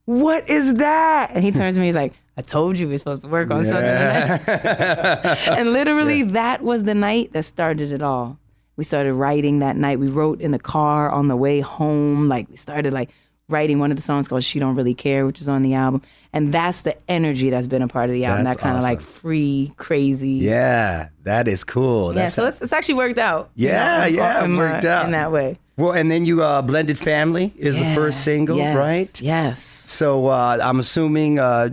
what 0.05 0.49
is 0.49 0.75
that? 0.75 1.33
And 1.35 1.43
he 1.43 1.51
turns 1.51 1.75
to 1.75 1.81
me, 1.81 1.87
he's 1.89 1.97
like, 1.97 2.13
I 2.37 2.43
told 2.43 2.77
you 2.77 2.87
we 2.89 2.95
are 2.95 2.99
supposed 2.99 3.23
to 3.23 3.29
work 3.29 3.51
on 3.51 3.65
something 3.65 3.83
tonight. 3.85 4.49
and 5.49 5.73
literally, 5.73 6.23
that 6.23 6.63
was 6.63 6.85
the 6.85 6.95
night 6.95 7.33
that 7.33 7.45
started 7.45 7.93
it 7.93 8.03
all. 8.03 8.39
We 8.77 8.85
started 8.85 9.15
writing 9.15 9.61
that 9.61 9.77
night. 9.77 9.99
We 9.99 10.09
wrote 10.09 10.41
in 10.43 10.51
the 10.51 10.59
car 10.59 11.11
on 11.11 11.29
the 11.29 11.37
way 11.37 11.61
home. 11.61 12.29
Like, 12.29 12.49
we 12.51 12.57
started 12.57 12.93
like 12.93 13.09
writing 13.49 13.79
one 13.79 13.91
of 13.91 13.97
the 13.97 14.03
songs 14.03 14.29
called 14.29 14.43
She 14.43 14.59
Don't 14.59 14.75
Really 14.75 14.93
Care, 14.93 15.25
which 15.25 15.41
is 15.41 15.49
on 15.49 15.63
the 15.63 15.73
album. 15.73 16.03
And 16.35 16.53
that's 16.53 16.83
the 16.83 16.95
energy 17.09 17.49
that's 17.49 17.69
been 17.69 17.81
a 17.81 17.89
part 17.89 18.11
of 18.11 18.13
the 18.13 18.27
album. 18.27 18.45
That's 18.45 18.57
that 18.57 18.63
kind 18.63 18.77
of 18.77 18.83
like 18.83 19.01
free, 19.01 19.73
crazy. 19.79 20.33
Yeah, 20.33 21.09
that 21.23 21.49
is 21.49 21.65
cool. 21.65 22.09
Yeah, 22.09 22.23
That's 22.23 22.35
so 22.35 22.47
it's, 22.47 22.61
it's 22.61 22.73
actually 22.75 22.97
worked 22.97 23.19
out. 23.19 23.49
you 23.55 23.69
Yeah, 23.69 24.01
know, 24.01 24.07
yeah, 24.07 24.45
in, 24.45 24.57
worked 24.59 24.85
uh, 24.85 24.89
out. 24.89 25.07
in 25.07 25.13
that 25.13 25.33
way. 25.33 25.59
well, 25.79 25.93
and 25.93 26.11
then 26.11 26.27
you 26.27 26.43
uh, 26.43 26.61
blended 26.61 26.99
family 26.99 27.55
is 27.57 27.79
the 27.79 27.95
first 27.95 28.23
single, 28.25 28.59
yes, 28.59 28.77
right? 28.77 29.23
Yes. 29.23 29.63
So 29.87 30.27
uh, 30.27 30.59
I'm 30.63 30.79
assuming 30.81 31.39
uh, 31.39 31.71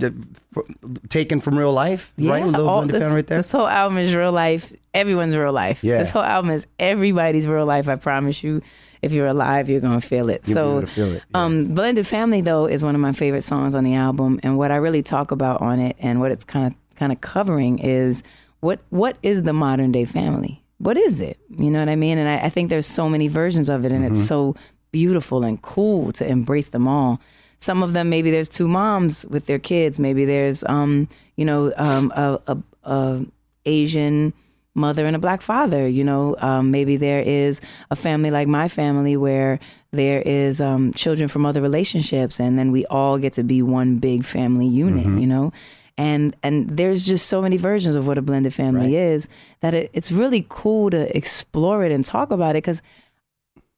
taken 1.09 1.39
from 1.41 1.57
real 1.57 1.73
life, 1.73 2.13
right? 2.17 2.45
Little 2.45 2.69
all- 2.69 2.85
this, 2.85 3.13
right 3.13 3.25
there. 3.25 3.37
This 3.37 3.51
whole 3.51 3.67
album 3.67 3.97
is 3.97 4.13
real 4.15 4.31
life. 4.31 4.73
Everyone's 4.93 5.35
real 5.35 5.53
life. 5.53 5.83
Yeah. 5.83 5.97
This 5.97 6.11
whole 6.11 6.21
album 6.23 6.51
is 6.51 6.65
everybody's 6.79 7.47
real 7.47 7.65
life. 7.65 7.87
I 7.87 7.95
promise 7.95 8.43
you. 8.43 8.61
If 9.01 9.11
you're 9.11 9.27
alive, 9.27 9.69
you're 9.69 9.81
gonna 9.81 9.99
feel 9.99 10.29
it. 10.29 10.47
You'll 10.47 10.53
so, 10.53 10.85
feel 10.85 11.11
it, 11.15 11.23
yeah. 11.35 11.43
um, 11.43 11.73
"Blended 11.73 12.07
Family" 12.07 12.39
though 12.39 12.67
is 12.67 12.85
one 12.85 12.95
of 12.95 13.01
my 13.01 13.11
favorite 13.11 13.41
songs 13.43 13.75
on 13.75 13.83
the 13.83 13.95
album, 13.95 14.39
and 14.43 14.57
what 14.57 14.71
I 14.71 14.77
really 14.77 15.03
talk 15.03 15.31
about 15.31 15.59
on 15.61 15.79
it, 15.81 15.97
and 15.99 16.21
what 16.21 16.31
it's 16.31 16.45
kind 16.45 16.67
of 16.67 16.95
kind 16.95 17.11
of 17.11 17.19
covering 17.19 17.79
is 17.79 18.23
what 18.61 18.79
what 18.91 19.17
is 19.21 19.43
the 19.43 19.51
modern 19.51 19.91
day 19.91 20.05
family? 20.05 20.63
What 20.77 20.95
is 20.95 21.19
it? 21.19 21.37
You 21.49 21.69
know 21.69 21.79
what 21.79 21.89
I 21.89 21.97
mean? 21.97 22.17
And 22.17 22.29
I, 22.29 22.45
I 22.45 22.49
think 22.49 22.69
there's 22.69 22.87
so 22.87 23.09
many 23.09 23.27
versions 23.27 23.67
of 23.69 23.83
it, 23.85 23.91
and 23.91 24.05
Mm-hmm. 24.05 24.13
it's 24.13 24.25
so 24.25 24.55
beautiful 24.93 25.43
and 25.43 25.61
cool 25.61 26.13
to 26.13 26.25
embrace 26.25 26.69
them 26.69 26.87
all. 26.87 27.19
Some 27.63 27.81
of 27.81 27.93
them, 27.93 28.09
maybe 28.09 28.29
there's 28.29 28.49
two 28.49 28.67
moms 28.67 29.25
with 29.27 29.45
their 29.45 29.57
kids. 29.57 29.97
Maybe 29.97 30.25
there's, 30.25 30.65
um, 30.65 31.07
you 31.37 31.45
know, 31.45 31.71
um, 31.77 32.11
a, 32.13 32.37
a, 32.47 32.57
a 32.83 33.25
Asian 33.65 34.33
mother 34.75 35.05
and 35.05 35.15
a 35.15 35.19
black 35.19 35.41
father. 35.41 35.87
You 35.87 36.03
know, 36.03 36.35
um, 36.39 36.71
maybe 36.71 36.97
there 36.97 37.21
is 37.21 37.61
a 37.89 37.95
family 37.95 38.31
like 38.31 38.49
my 38.49 38.67
family 38.67 39.15
where 39.15 39.61
there 39.91 40.21
is 40.21 40.59
um, 40.59 40.91
children 40.91 41.29
from 41.29 41.45
other 41.45 41.61
relationships, 41.61 42.37
and 42.37 42.59
then 42.59 42.73
we 42.73 42.85
all 42.87 43.17
get 43.17 43.31
to 43.33 43.43
be 43.43 43.61
one 43.61 43.97
big 43.97 44.25
family 44.25 44.67
unit. 44.67 45.05
You 45.05 45.27
know. 45.27 45.53
And 45.95 46.35
and 46.43 46.69
there's 46.69 47.05
just 47.05 47.29
so 47.29 47.41
many 47.41 47.55
versions 47.55 47.95
of 47.95 48.05
what 48.05 48.17
a 48.17 48.21
blended 48.21 48.53
family 48.53 48.97
is 48.97 49.29
that 49.61 49.73
it, 49.73 49.89
it's 49.93 50.11
really 50.11 50.45
cool 50.49 50.89
to 50.89 51.15
explore 51.15 51.85
it 51.85 51.93
and 51.93 52.03
talk 52.03 52.29
about 52.29 52.57
it 52.57 52.63
because 52.65 52.81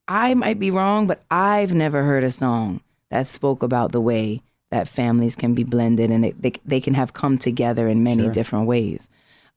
I 0.08 0.34
might 0.34 0.58
be 0.58 0.72
wrong, 0.72 1.06
but 1.06 1.22
I've 1.30 1.72
never 1.72 2.02
heard 2.02 2.24
a 2.24 2.32
song 2.32 2.80
that 3.10 3.28
spoke 3.28 3.62
about 3.62 3.92
the 3.92 4.00
way 4.00 4.42
that 4.70 4.88
families 4.88 5.36
can 5.36 5.54
be 5.54 5.62
blended 5.64 6.10
and 6.10 6.24
they, 6.24 6.32
they, 6.32 6.52
they 6.64 6.80
can 6.80 6.94
have 6.94 7.12
come 7.12 7.38
together 7.38 7.88
in 7.88 8.02
many 8.02 8.28
different 8.28 8.66
ways. 8.66 9.08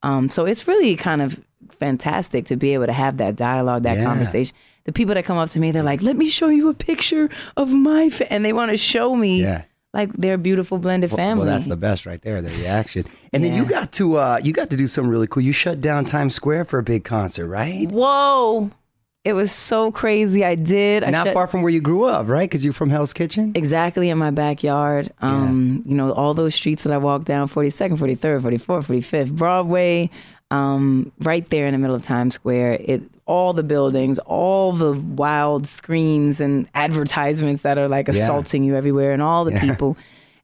Um, 0.04 0.30
so 0.30 0.46
it's 0.46 0.68
really 0.68 0.96
kind 0.96 1.22
of 1.22 1.40
fantastic 1.80 2.46
to 2.46 2.56
be 2.56 2.74
able 2.74 2.86
to 2.86 2.94
have 2.94 3.18
that 3.18 3.36
dialogue, 3.36 3.84
that 3.84 3.98
Yeah. 3.98 4.04
conversation. 4.06 4.56
The 4.86 4.92
people 4.94 5.14
that 5.16 5.26
come 5.26 5.38
up 5.38 5.50
to 5.50 5.60
me, 5.60 5.72
they're 5.72 5.84
like, 5.84 6.02
"Let 6.02 6.16
me 6.16 6.30
show 6.30 6.48
you 6.48 6.70
a 6.70 6.74
picture 6.74 7.30
of 7.58 7.70
my," 7.70 8.10
fa-, 8.10 8.32
and 8.32 8.46
they 8.46 8.54
want 8.54 8.72
to 8.72 8.78
show 8.78 9.14
me 9.16 9.42
Yeah. 9.42 9.64
like 9.94 10.14
their 10.14 10.38
beautiful 10.38 10.78
blended 10.78 11.12
family. 11.12 11.46
Well, 11.46 11.54
that's 11.54 11.68
the 11.68 11.76
best 11.76 12.06
right 12.06 12.22
there, 12.22 12.42
the 12.42 12.56
reaction. 12.64 13.04
And 13.34 13.44
then 13.44 13.54
you 13.54 13.66
got 13.66 13.92
to 13.94 14.18
uh, 14.18 14.40
you 14.44 14.54
got 14.54 14.70
to 14.72 14.78
do 14.78 14.88
something 14.88 15.12
really 15.12 15.28
cool. 15.28 15.44
You 15.44 15.52
shut 15.52 15.82
down 15.82 16.06
Times 16.06 16.34
Square 16.34 16.66
for 16.66 16.80
a 16.80 16.84
big 16.84 17.04
concert, 17.04 17.48
right? 17.48 17.88
Whoa! 17.92 18.72
It 19.30 19.34
was 19.34 19.52
so 19.52 19.92
crazy. 19.92 20.44
I 20.44 20.56
did. 20.56 21.04
I 21.04 21.12
Not 21.12 21.28
shut- 21.28 21.34
far 21.36 21.46
from 21.46 21.62
where 21.62 21.72
you 21.72 21.82
grew 21.82 22.06
up, 22.06 22.28
right? 22.28 22.50
Because 22.50 22.64
you're 22.64 22.74
from 22.74 22.90
Hell's 22.90 23.14
Kitchen. 23.14 23.52
exactly 23.54 24.10
in 24.10 24.18
my 24.18 24.32
backyard. 24.32 25.12
Um, 25.22 25.84
you 25.86 25.94
know, 25.96 26.12
all 26.14 26.34
those 26.34 26.56
streets 26.56 26.82
that 26.84 26.92
I 26.92 26.98
walked 26.98 27.26
down 27.26 27.48
42nd, 27.48 27.98
43rd, 28.00 28.42
44th, 28.42 28.86
45th, 28.88 29.32
Broadway, 29.34 30.10
um, 30.50 31.12
right 31.20 31.48
there 31.52 31.68
in 31.68 31.74
the 31.74 31.78
middle 31.78 31.96
of 31.96 32.04
Times 32.04 32.34
Square. 32.34 32.80
It 32.84 33.04
all 33.28 33.54
the 33.54 33.62
buildings, 33.62 34.18
all 34.26 34.74
the 34.74 34.94
wild 34.94 35.68
screens 35.68 36.42
and 36.42 36.68
advertisements 36.74 37.62
that 37.62 37.78
are 37.78 37.88
like 37.88 38.10
assaulting 38.10 38.64
you 38.64 38.76
everywhere 38.76 39.12
and 39.12 39.22
all 39.22 39.46
the 39.46 39.60
people. 39.60 39.96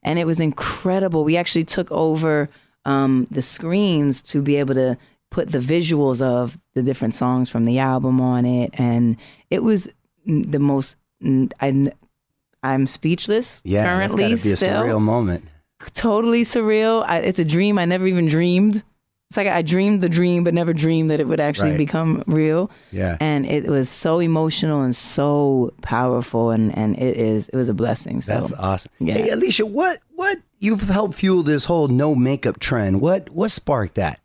And 0.04 0.20
it 0.20 0.26
was 0.28 0.40
incredible. 0.40 1.24
We 1.24 1.36
actually 1.36 1.64
took 1.64 1.90
over 1.90 2.48
um, 2.84 3.26
the 3.32 3.42
screens 3.42 4.22
to 4.22 4.40
be 4.40 4.54
able 4.54 4.74
to 4.74 4.96
put 5.32 5.50
the 5.50 5.58
visuals 5.58 6.22
of 6.22 6.56
the 6.76 6.82
different 6.82 7.14
songs 7.14 7.50
from 7.50 7.64
the 7.64 7.80
album 7.80 8.20
on 8.20 8.44
it 8.46 8.70
and 8.74 9.16
it 9.50 9.64
was 9.64 9.88
the 10.26 10.60
most 10.60 10.96
I, 11.60 11.90
I'm 12.62 12.86
speechless 12.86 13.60
Yeah, 13.64 13.82
that's 13.84 14.14
currently 14.14 14.30
got 14.34 14.38
to 14.38 14.44
be 14.44 14.52
a 14.52 14.56
still. 14.56 14.82
surreal 14.82 15.00
moment. 15.00 15.44
Totally 15.94 16.42
surreal. 16.42 17.04
I, 17.06 17.18
it's 17.18 17.38
a 17.38 17.44
dream 17.44 17.78
I 17.78 17.84
never 17.84 18.06
even 18.06 18.26
dreamed. 18.26 18.82
It's 19.28 19.36
like 19.36 19.46
I 19.48 19.62
dreamed 19.62 20.02
the 20.02 20.08
dream, 20.08 20.44
but 20.44 20.54
never 20.54 20.72
dreamed 20.72 21.10
that 21.10 21.18
it 21.20 21.26
would 21.26 21.40
actually 21.40 21.70
Right. 21.70 21.78
become 21.78 22.22
real. 22.26 22.70
Yeah. 22.92 23.16
And 23.20 23.44
it 23.44 23.66
was 23.66 23.88
so 23.88 24.20
emotional 24.20 24.82
and 24.82 24.94
so 24.94 25.72
powerful, 25.82 26.50
and 26.50 26.76
and 26.78 26.96
it 26.96 27.16
is 27.16 27.48
it 27.48 27.56
was 27.56 27.68
a 27.68 27.74
blessing. 27.74 28.20
So 28.20 28.32
That's 28.38 28.52
awesome. 28.52 28.92
Yeah. 29.00 29.14
Hey, 29.14 29.30
Alicia, 29.30 29.66
what 29.66 29.98
what 30.14 30.38
you've 30.60 30.82
helped 30.82 31.14
fuel 31.16 31.42
this 31.42 31.64
whole 31.64 31.88
no 31.88 32.14
makeup 32.14 32.60
trend? 32.60 33.00
What 33.00 33.28
what 33.30 33.50
sparked 33.50 33.96
that? 33.96 34.20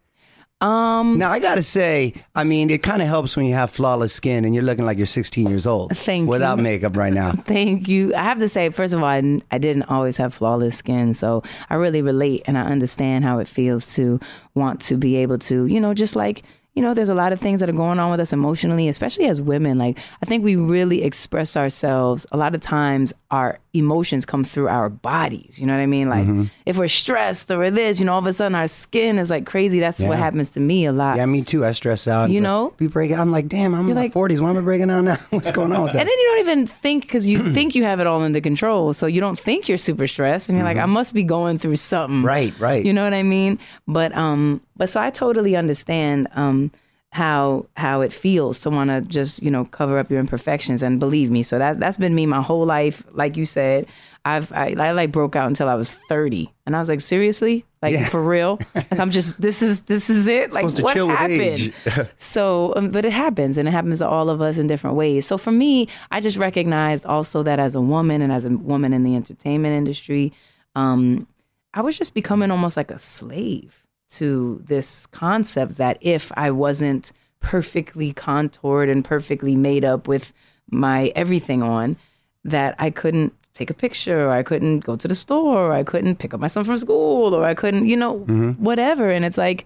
Um, 0.61 1.17
Now 1.17 1.31
I 1.31 1.39
gotta 1.39 1.63
say, 1.63 2.13
I 2.35 2.43
mean, 2.43 2.69
it 2.69 2.83
kind 2.83 3.01
of 3.01 3.07
helps 3.07 3.35
when 3.35 3.45
you 3.45 3.53
have 3.53 3.71
flawless 3.71 4.13
skin 4.13 4.45
and 4.45 4.53
you're 4.53 4.63
looking 4.63 4.85
like 4.85 4.97
you're 4.97 5.07
16 5.07 5.47
years 5.47 5.65
old 5.67 5.97
Thank 5.97 6.29
without 6.29 6.57
you. 6.57 6.63
makeup 6.63 6.95
right 6.95 7.11
now. 7.13 7.31
Thank 7.45 7.87
you. 7.87 8.13
I 8.15 8.21
have 8.23 8.39
to 8.39 8.47
say, 8.47 8.69
first 8.69 8.93
of 8.93 8.99
all, 9.01 9.05
I, 9.09 9.41
I 9.51 9.57
didn't 9.57 9.83
always 9.83 10.17
have 10.17 10.33
flawless 10.33 10.77
skin. 10.77 11.13
So 11.13 11.43
I 11.69 11.75
really 11.75 12.01
relate 12.01 12.43
and 12.45 12.57
I 12.57 12.61
understand 12.63 13.23
how 13.23 13.39
it 13.39 13.47
feels 13.47 13.93
to 13.95 14.19
want 14.53 14.81
to 14.83 14.97
be 14.97 15.15
able 15.17 15.39
to, 15.39 15.65
you 15.65 15.79
know, 15.79 15.93
just 15.93 16.15
like, 16.15 16.43
you 16.73 16.81
know, 16.81 16.93
there's 16.93 17.09
a 17.09 17.13
lot 17.15 17.33
of 17.33 17.39
things 17.41 17.59
that 17.59 17.67
are 17.69 17.73
going 17.73 17.99
on 17.99 18.11
with 18.11 18.21
us 18.21 18.31
emotionally, 18.31 18.87
especially 18.87 19.25
as 19.25 19.41
women. 19.41 19.77
Like, 19.77 19.97
I 20.23 20.25
think 20.25 20.41
we 20.45 20.55
really 20.55 21.03
express 21.03 21.57
ourselves. 21.57 22.25
A 22.31 22.37
lot 22.37 22.55
of 22.55 22.61
times, 22.61 23.11
our 23.29 23.59
emotions 23.73 24.25
come 24.25 24.43
through 24.43 24.67
our 24.67 24.89
bodies. 24.89 25.57
You 25.59 25.65
know 25.65 25.73
what 25.73 25.81
I 25.81 25.85
mean? 25.85 26.09
Like, 26.09 26.23
Mm-hmm. 26.25 26.43
if 26.65 26.77
we're 26.77 26.87
stressed 26.89 27.49
or 27.49 27.57
we're 27.57 27.71
this, 27.71 27.99
you 27.99 28.05
know, 28.05 28.13
all 28.13 28.19
of 28.19 28.27
a 28.27 28.33
sudden 28.33 28.53
our 28.53 28.67
skin 28.67 29.17
is 29.17 29.29
like 29.29 29.45
crazy. 29.45 29.79
That's 29.79 30.01
what 30.01 30.17
happens 30.17 30.49
to 30.51 30.59
me 30.59 30.85
a 30.85 30.91
lot. 30.91 31.15
Yeah, 31.17 31.25
me 31.25 31.41
too. 31.41 31.65
I 31.65 31.71
stress 31.71 32.07
out. 32.07 32.29
You 32.29 32.41
know? 32.41 32.73
be 32.77 32.87
breaking. 32.87 33.17
I'm 33.19 33.31
like, 33.31 33.47
damn, 33.47 33.73
I'm 33.73 33.81
in 33.81 33.87
You're 33.87 33.95
my 33.95 34.01
like- 34.03 34.13
40s. 34.13 34.41
Why 34.41 34.49
am 34.49 34.57
I 34.57 34.61
breaking 34.61 34.89
out 34.91 35.01
now? 35.05 35.15
What's 35.29 35.51
going 35.51 35.71
on 35.71 35.83
with 35.83 35.93
that? 35.93 35.99
And 35.99 36.09
then 36.09 36.19
you 36.19 36.25
don't 36.31 36.39
even 36.39 36.67
think 36.67 37.03
because 37.03 37.25
you 37.25 37.49
think 37.53 37.73
you 37.73 37.83
have 37.85 37.99
it 38.01 38.07
all 38.07 38.21
under 38.21 38.41
control. 38.41 38.91
So 38.93 39.07
you 39.07 39.21
don't 39.21 39.39
think 39.39 39.69
you're 39.69 39.77
super 39.77 40.05
stressed, 40.05 40.49
and 40.49 40.57
you're 40.57 40.65
like, 40.65 40.77
I 40.77 40.85
must 40.85 41.13
be 41.13 41.23
going 41.23 41.57
through 41.57 41.77
something. 41.77 42.17
Mm-hmm. 42.17 42.25
Right, 42.25 42.59
right. 42.59 42.83
You 42.85 42.91
know 42.93 43.03
what 43.05 43.13
I 43.13 43.23
mean? 43.23 43.57
But 43.87 44.13
um, 44.15 44.59
but 44.75 44.89
so 44.89 44.99
I 44.99 45.11
totally 45.11 45.55
understand 45.55 46.27
um 46.35 46.71
how 47.13 47.65
how 47.75 47.99
it 47.99 48.13
feels 48.13 48.59
to 48.59 48.69
want 48.69 48.89
to 48.89 49.01
just 49.01 49.43
you 49.43 49.51
know 49.51 49.65
cover 49.65 49.97
up 49.97 50.09
your 50.09 50.19
imperfections 50.19 50.81
and 50.81 50.99
believe 50.99 51.29
me. 51.29 51.43
So 51.43 51.59
that 51.59 51.79
that's 51.79 51.97
been 51.97 52.15
me 52.15 52.25
my 52.25 52.41
whole 52.41 52.65
life. 52.65 53.03
Like 53.11 53.35
you 53.35 53.45
said, 53.45 53.87
I've 54.23 54.51
I, 54.53 54.75
I 54.79 54.91
like 54.91 55.11
broke 55.11 55.35
out 55.35 55.47
until 55.47 55.67
I 55.67 55.75
was 55.75 55.91
30, 55.91 56.49
and 56.65 56.73
I 56.75 56.79
was 56.79 56.87
like, 56.87 57.01
seriously, 57.01 57.65
like 57.81 57.93
Yeah. 57.93 58.07
for 58.07 58.23
real? 58.23 58.59
like 58.75 58.97
I'm 58.97 59.11
just 59.11 59.41
this 59.41 59.61
is 59.61 59.81
this 59.81 60.09
is 60.09 60.27
it. 60.27 60.53
Like 60.53 60.69
Supposed 60.69 60.77
to 60.95 61.05
what 61.05 61.17
happened? 61.17 61.39
age. 61.39 61.73
So, 62.17 62.73
um, 62.77 62.91
but 62.91 63.03
it 63.03 63.11
happens 63.11 63.57
and 63.57 63.67
it 63.67 63.71
happens 63.71 63.99
to 63.99 64.07
all 64.07 64.29
of 64.29 64.41
us 64.41 64.57
in 64.57 64.67
different 64.67 64.95
ways. 64.95 65.25
So 65.25 65.37
for 65.37 65.51
me, 65.51 65.89
I 66.11 66.21
just 66.21 66.37
recognized 66.37 67.05
also 67.05 67.43
that 67.43 67.59
as 67.59 67.75
a 67.75 67.81
woman 67.81 68.21
and 68.21 68.31
as 68.31 68.45
a 68.45 68.51
woman 68.51 68.93
in 68.93 69.03
the 69.03 69.15
entertainment 69.17 69.75
industry, 69.75 70.31
um, 70.75 71.27
I 71.73 71.81
was 71.81 71.97
just 71.97 72.13
becoming 72.13 72.51
almost 72.51 72.77
like 72.77 72.89
a 72.91 72.99
slave 72.99 73.80
to 74.11 74.61
this 74.65 75.05
concept 75.07 75.77
that 75.77 75.97
if 76.01 76.31
I 76.35 76.51
wasn't 76.51 77.11
perfectly 77.39 78.13
contoured 78.13 78.89
and 78.89 79.03
perfectly 79.03 79.55
made 79.55 79.83
up 79.83 80.07
with 80.07 80.33
my 80.69 81.11
everything 81.15 81.63
on, 81.63 81.97
that 82.43 82.75
I 82.79 82.89
couldn't 82.89 83.33
take 83.53 83.69
a 83.69 83.73
picture 83.73 84.25
or 84.27 84.31
I 84.31 84.43
couldn't 84.43 84.79
go 84.79 84.95
to 84.95 85.07
the 85.07 85.15
store 85.15 85.57
or 85.67 85.73
I 85.73 85.83
couldn't 85.83 86.17
pick 86.17 86.33
up 86.33 86.39
my 86.39 86.47
son 86.47 86.63
from 86.63 86.77
school 86.77 87.33
or 87.33 87.43
I 87.43 87.53
couldn't, 87.53 87.87
you 87.87 87.97
know, 87.97 88.19
whatever. 88.57 89.09
And 89.09 89.25
it's 89.25 89.37
like 89.37 89.65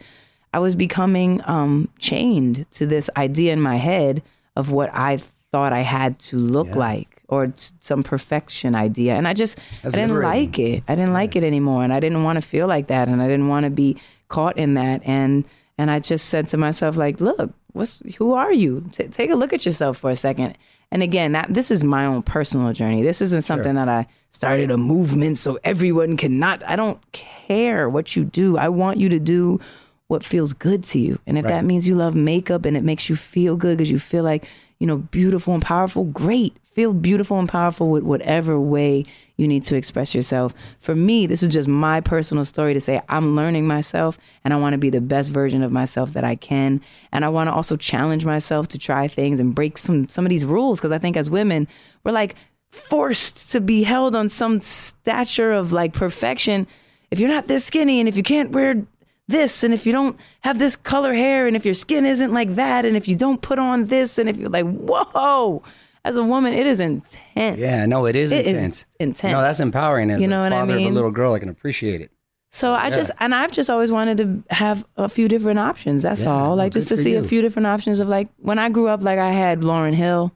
I 0.54 0.60
was 0.60 0.74
becoming 0.76 1.42
um, 1.46 1.90
chained 2.00 2.66
to 2.72 2.86
this 2.86 3.10
idea 3.18 3.54
in 3.54 3.62
my 3.62 3.76
head 3.78 4.24
of 4.56 4.72
what 4.72 4.90
I 4.94 5.20
thought 5.52 5.74
I 5.74 5.82
had 5.82 6.18
to 6.20 6.38
look 6.38 6.76
like 6.76 7.22
or 7.28 7.48
t- 7.48 7.72
some 7.80 8.04
perfection 8.04 8.74
idea. 8.76 9.16
And 9.16 9.28
I 9.28 9.34
just 9.34 9.58
That's 9.84 9.96
I 9.96 10.00
didn't 10.00 10.14
liberating. 10.16 10.50
like 10.50 10.60
it. 10.60 10.84
I 10.88 10.96
didn't 10.96 11.14
like 11.14 11.36
it 11.36 11.44
anymore, 11.44 11.84
and 11.84 11.92
I 11.94 12.00
didn't 12.00 12.24
want 12.24 12.38
to 12.38 12.42
feel 12.42 12.68
like 12.68 12.88
that, 12.88 13.08
and 13.08 13.22
I 13.22 13.28
didn't 13.28 13.48
want 13.48 13.64
to 13.66 13.70
be 13.70 13.98
caught 14.28 14.58
in 14.58 14.76
that. 14.76 15.02
And 15.06 15.48
and 15.78 15.92
I 15.92 16.00
just 16.00 16.30
said 16.30 16.48
to 16.50 16.58
myself, 16.58 16.98
like, 16.98 17.20
look, 17.20 17.54
what's 17.74 18.02
who 18.18 18.34
are 18.34 18.54
you? 18.54 18.86
T- 18.92 19.08
take 19.08 19.30
a 19.30 19.36
look 19.36 19.54
at 19.54 19.66
yourself 19.66 19.98
for 19.98 20.10
a 20.10 20.16
second. 20.16 20.58
And 20.92 21.04
again, 21.04 21.34
that, 21.34 21.54
this 21.54 21.72
is 21.72 21.84
my 21.84 22.06
own 22.06 22.22
personal 22.22 22.72
journey. 22.72 23.02
This 23.02 23.22
isn't 23.22 23.42
something 23.42 23.76
that 23.76 23.90
I 23.90 24.08
started 24.32 24.70
a 24.70 24.78
movement 24.78 25.38
so 25.38 25.58
everyone 25.64 26.16
cannot. 26.16 26.64
I 26.64 26.76
don't 26.76 27.02
care 27.12 27.90
what 27.90 28.16
you 28.16 28.24
do. 28.24 28.58
I 28.58 28.70
want 28.70 28.98
you 28.98 29.10
to 29.10 29.20
do 29.20 29.60
what 30.08 30.24
feels 30.24 30.54
good 30.54 30.84
to 30.86 31.00
you. 31.00 31.20
And 31.26 31.38
if 31.38 31.46
that 31.46 31.66
means 31.66 31.88
you 31.88 31.96
love 31.96 32.16
makeup 32.16 32.66
and 32.66 32.78
it 32.78 32.84
makes 32.84 33.10
you 33.10 33.16
feel 33.16 33.56
good 33.56 33.78
because 33.78 33.90
you 33.90 34.00
feel 34.00 34.24
like, 34.24 34.46
you 34.80 34.86
know, 34.86 34.98
beautiful 34.98 35.54
and 35.54 35.64
powerful, 35.64 36.04
great. 36.06 36.56
Feel 36.76 36.92
beautiful 36.92 37.40
and 37.40 37.48
powerful 37.48 37.90
with 37.90 38.04
whatever 38.04 38.60
way 38.60 39.06
you 39.38 39.48
need 39.48 39.64
to 39.64 39.78
express 39.78 40.14
yourself. 40.14 40.54
For 40.82 40.94
me, 40.94 41.26
this 41.26 41.42
was 41.42 41.54
just 41.54 41.70
my 41.70 42.02
personal 42.02 42.44
story 42.44 42.74
to 42.74 42.82
say 42.82 43.02
I'm 43.08 43.34
learning 43.34 43.66
myself 43.66 44.18
and 44.44 44.54
I 44.54 44.58
want 44.58 44.74
to 44.74 44.78
be 44.78 44.90
the 44.90 45.00
best 45.00 45.30
version 45.30 45.64
of 45.64 45.72
myself 45.72 46.12
that 46.14 46.26
I 46.26 46.36
can. 46.36 46.82
And 47.14 47.24
I 47.24 47.30
want 47.30 47.48
to 47.48 47.54
also 47.54 47.78
challenge 47.78 48.26
myself 48.26 48.68
to 48.70 48.78
try 48.78 49.08
things 49.08 49.40
and 49.40 49.56
break 49.56 49.78
some 49.78 50.10
some 50.10 50.26
of 50.26 50.30
these 50.30 50.44
rules 50.44 50.80
because 50.80 50.92
I 50.92 51.00
think 51.00 51.16
as 51.16 51.30
women, 51.30 51.70
we're 52.04 52.12
like 52.12 52.36
forced 52.74 53.54
to 53.54 53.62
be 53.62 53.84
held 53.84 54.14
on 54.14 54.28
some 54.28 54.60
stature 54.60 55.54
of 55.54 55.72
like 55.72 55.94
perfection. 55.94 56.68
If 57.10 57.20
you're 57.22 57.30
not 57.30 57.48
this 57.48 57.64
skinny 57.64 58.02
and 58.02 58.10
if 58.10 58.18
you 58.18 58.24
can't 58.24 58.52
wear 58.52 58.86
this 59.30 59.64
and 59.64 59.74
if 59.74 59.86
you 59.86 59.94
don't 59.94 60.18
have 60.42 60.60
this 60.60 60.76
color 60.76 61.14
hair 61.14 61.48
and 61.48 61.56
if 61.56 61.64
your 61.64 61.74
skin 61.74 62.06
isn't 62.06 62.34
like 62.34 62.56
that 62.56 62.84
and 62.84 62.98
if 62.98 63.08
you 63.08 63.16
don't 63.16 63.42
put 63.42 63.60
on 63.60 63.86
this 63.86 64.18
and 64.18 64.30
if 64.30 64.36
you're 64.36 64.50
like 64.50 64.66
whoa 64.66 65.64
as 66.06 66.16
a 66.16 66.24
woman 66.24 66.54
it 66.54 66.66
is 66.66 66.80
intense 66.80 67.18
Yeah, 67.60 67.86
no, 67.86 68.06
it 68.06 68.16
is 68.16 68.32
It 68.32 68.46
is 68.46 68.52
intense. 68.54 68.86
intense. 69.00 69.32
No, 69.34 69.42
that's 69.42 69.60
empowering. 69.60 70.10
As 70.12 70.22
You 70.22 70.28
know 70.30 70.40
a 70.42 70.44
what 70.44 70.54
I 70.54 70.60
father 70.62 70.74
of 70.76 70.82
mean? 70.82 70.92
a 70.92 70.96
little 70.96 71.12
girl, 71.12 71.34
I 71.34 71.40
can 71.40 71.50
appreciate 71.50 72.00
it. 72.02 72.12
so 72.52 72.74
i 72.74 72.90
just 72.90 73.12
and 73.20 73.36
i've 73.36 73.52
just 73.52 73.70
always 73.70 73.92
wanted 73.92 74.18
to 74.24 74.26
have 74.56 74.86
a 74.96 75.10
few 75.10 75.28
different 75.28 75.60
options 75.60 76.04
that's 76.04 76.24
Yeah, 76.24 76.32
all 76.32 76.56
like 76.56 76.72
just 76.72 76.88
to 76.88 76.96
see 76.98 77.16
a 77.16 77.24
few 77.24 77.42
different 77.42 77.68
options 77.68 78.00
of 78.00 78.08
like 78.08 78.30
when 78.38 78.60
i 78.60 78.70
grew 78.70 78.88
up 78.88 79.04
like 79.04 79.20
i 79.20 79.32
had 79.32 79.60
Lauryn 79.62 79.94
Hill 79.94 80.32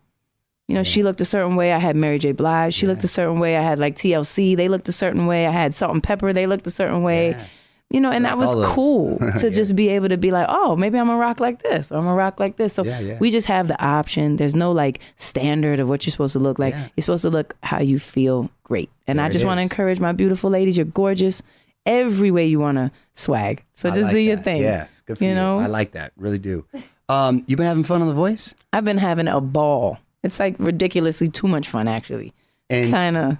you 0.68 0.76
know, 0.76 0.84
she 0.84 1.02
looked 1.02 1.20
a 1.20 1.26
certain 1.26 1.56
way. 1.56 1.74
I 1.74 1.80
had 1.80 1.96
Mary 1.96 2.20
J. 2.20 2.32
Blige. 2.32 2.76
She 2.76 2.86
looked 2.86 3.04
a 3.04 3.08
certain 3.08 3.40
way. 3.40 3.58
I 3.58 3.62
had 3.64 3.80
like 3.80 3.96
TLC. 3.96 4.56
They 4.56 4.68
looked 4.70 4.88
a 4.88 4.92
certain 4.92 5.26
way. 5.26 5.48
I 5.48 5.52
had 5.52 5.74
Salt-N-Pepa. 5.74 6.32
They 6.36 6.46
looked 6.46 6.68
a 6.68 6.70
certain 6.70 7.02
way. 7.02 7.36
You 7.92 8.00
know, 8.00 8.12
and 8.12 8.24
that 8.26 8.38
was 8.38 8.54
cool 8.68 9.18
to 9.40 9.50
just 9.50 9.76
be 9.76 9.90
able 9.90 10.10
to 10.10 10.18
be 10.18 10.30
like, 10.30 10.46
oh, 10.48 10.76
maybe 10.76 11.00
I'm 11.00 11.08
gonna 11.08 11.18
rock 11.18 11.40
like 11.40 11.64
this, 11.64 11.92
or 11.92 11.96
I'm 11.98 12.04
gonna 12.04 12.16
rock 12.16 12.40
like 12.40 12.56
this. 12.56 12.74
So 12.74 12.84
Yeah, 12.84 13.00
yeah. 13.00 13.18
we 13.20 13.32
just 13.32 13.48
have 13.48 13.68
the 13.68 13.84
option. 13.84 14.36
There's 14.36 14.54
no 14.56 14.72
like 14.72 15.00
standard 15.18 15.80
of 15.80 15.88
what 15.88 16.06
you're 16.06 16.12
supposed 16.12 16.34
to 16.34 16.40
look 16.40 16.60
like. 16.60 16.76
You're 16.76 17.02
supposed 17.02 17.24
to 17.24 17.32
look 17.32 17.56
how 17.64 17.80
you 17.80 17.98
feel 17.98 18.52
great. 18.64 18.92
And 19.08 19.18
There 19.18 19.26
I 19.26 19.30
just 19.30 19.44
want 19.44 19.58
to 19.58 19.64
encourage 19.64 20.00
my 20.00 20.12
beautiful 20.12 20.52
ladies. 20.52 20.78
You're 20.78 20.86
gorgeous 20.86 21.42
every 21.88 22.30
way 22.30 22.46
you 22.46 22.60
want 22.60 22.78
to 22.78 22.92
swag. 23.16 23.64
So 23.74 23.90
I 23.90 23.96
just 23.96 24.04
like 24.04 24.12
do 24.12 24.20
your 24.20 24.36
that. 24.36 24.44
thing. 24.44 24.62
Yes, 24.62 25.02
good 25.02 25.18
for 25.18 25.24
you. 25.24 25.32
You 25.32 25.36
know? 25.36 25.58
I 25.58 25.66
like 25.66 25.94
that. 25.94 26.12
Really 26.16 26.38
do. 26.38 26.66
Um, 27.08 27.44
you 27.48 27.56
been 27.58 27.66
having 27.66 27.84
fun 27.84 28.02
on 28.02 28.08
The 28.08 28.14
Voice? 28.14 28.54
I've 28.72 28.86
been 28.86 29.00
having 29.00 29.28
a 29.28 29.42
ball. 29.42 29.98
It's 30.24 30.40
like 30.40 30.58
ridiculously 30.60 31.30
too 31.30 31.48
much 31.48 31.68
fun, 31.70 31.88
actually. 31.88 32.34
It's 32.70 32.92
kind 32.92 33.18
of. 33.18 33.38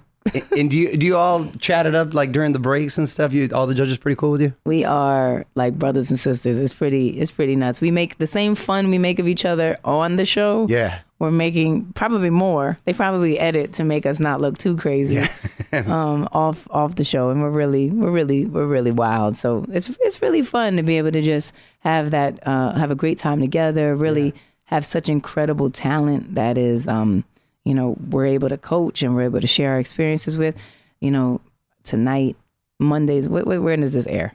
And, 0.52 0.70
do 0.70 0.76
you 0.76 0.96
do 0.96 1.06
you 1.06 1.16
all 1.16 1.46
chat 1.60 1.86
it 1.86 1.94
up 1.94 2.12
like 2.12 2.32
during 2.32 2.52
the 2.52 2.58
breaks 2.58 2.98
and 2.98 3.08
stuff? 3.08 3.32
You 3.32 3.48
all 3.54 3.66
the 3.66 3.74
judges 3.74 3.96
pretty 3.98 4.16
cool 4.16 4.32
with 4.32 4.42
you? 4.42 4.52
we 4.64 4.84
are 4.84 5.46
like 5.54 5.78
brothers 5.78 6.10
and 6.10 6.20
sisters. 6.20 6.58
It's 6.58 6.74
pretty 6.74 7.18
it's 7.18 7.30
pretty 7.30 7.56
nuts. 7.56 7.80
We 7.80 7.90
make 7.90 8.18
the 8.18 8.26
same 8.26 8.54
fun 8.54 8.90
we 8.90 8.98
make 8.98 9.18
of 9.18 9.26
each 9.26 9.44
other 9.44 9.78
on 9.84 10.16
the 10.16 10.26
show. 10.26 10.66
Yeah. 10.68 11.00
We're 11.18 11.30
making 11.30 11.92
probably 11.92 12.30
more. 12.30 12.78
They 12.86 12.94
probably 12.94 13.38
edit 13.38 13.74
to 13.74 13.84
make 13.84 14.06
us 14.06 14.20
not 14.20 14.40
look 14.40 14.56
too 14.56 14.76
crazy 14.76 15.18
um, 15.72 16.28
off 16.32 16.66
off 16.70 16.94
the 16.94 17.04
show, 17.04 17.28
and 17.30 17.42
we're 17.42 17.50
really 17.50 17.90
we're 17.90 18.10
really 18.10 18.46
we're 18.46 18.66
really 18.66 18.90
wild. 18.90 19.36
So 19.36 19.66
it's 19.70 19.90
it's 20.00 20.22
really 20.22 20.42
fun 20.42 20.76
to 20.76 20.82
be 20.82 20.96
able 20.96 21.12
to 21.12 21.20
just 21.20 21.52
have 21.80 22.10
that 22.12 22.46
uh, 22.46 22.72
have 22.72 22.90
a 22.90 22.94
great 22.94 23.18
time 23.18 23.40
together. 23.40 23.94
Really 23.94 24.34
have 24.64 24.86
such 24.86 25.08
incredible 25.08 25.68
talent 25.68 26.36
that 26.36 26.56
is 26.56 26.88
um, 26.88 27.24
you 27.64 27.74
know 27.74 27.96
we're 28.10 28.26
able 28.26 28.48
to 28.48 28.58
coach 28.58 29.02
and 29.02 29.14
we're 29.14 29.22
able 29.24 29.40
to 29.40 29.46
share 29.46 29.72
our 29.72 29.80
experiences 29.80 30.38
with. 30.38 30.56
You 31.00 31.10
know 31.10 31.40
tonight 31.84 32.36
Mondays. 32.78 33.28
Wait, 33.28 33.46
wait, 33.46 33.58
when 33.58 33.80
does 33.80 33.92
this 33.92 34.06
air? 34.06 34.34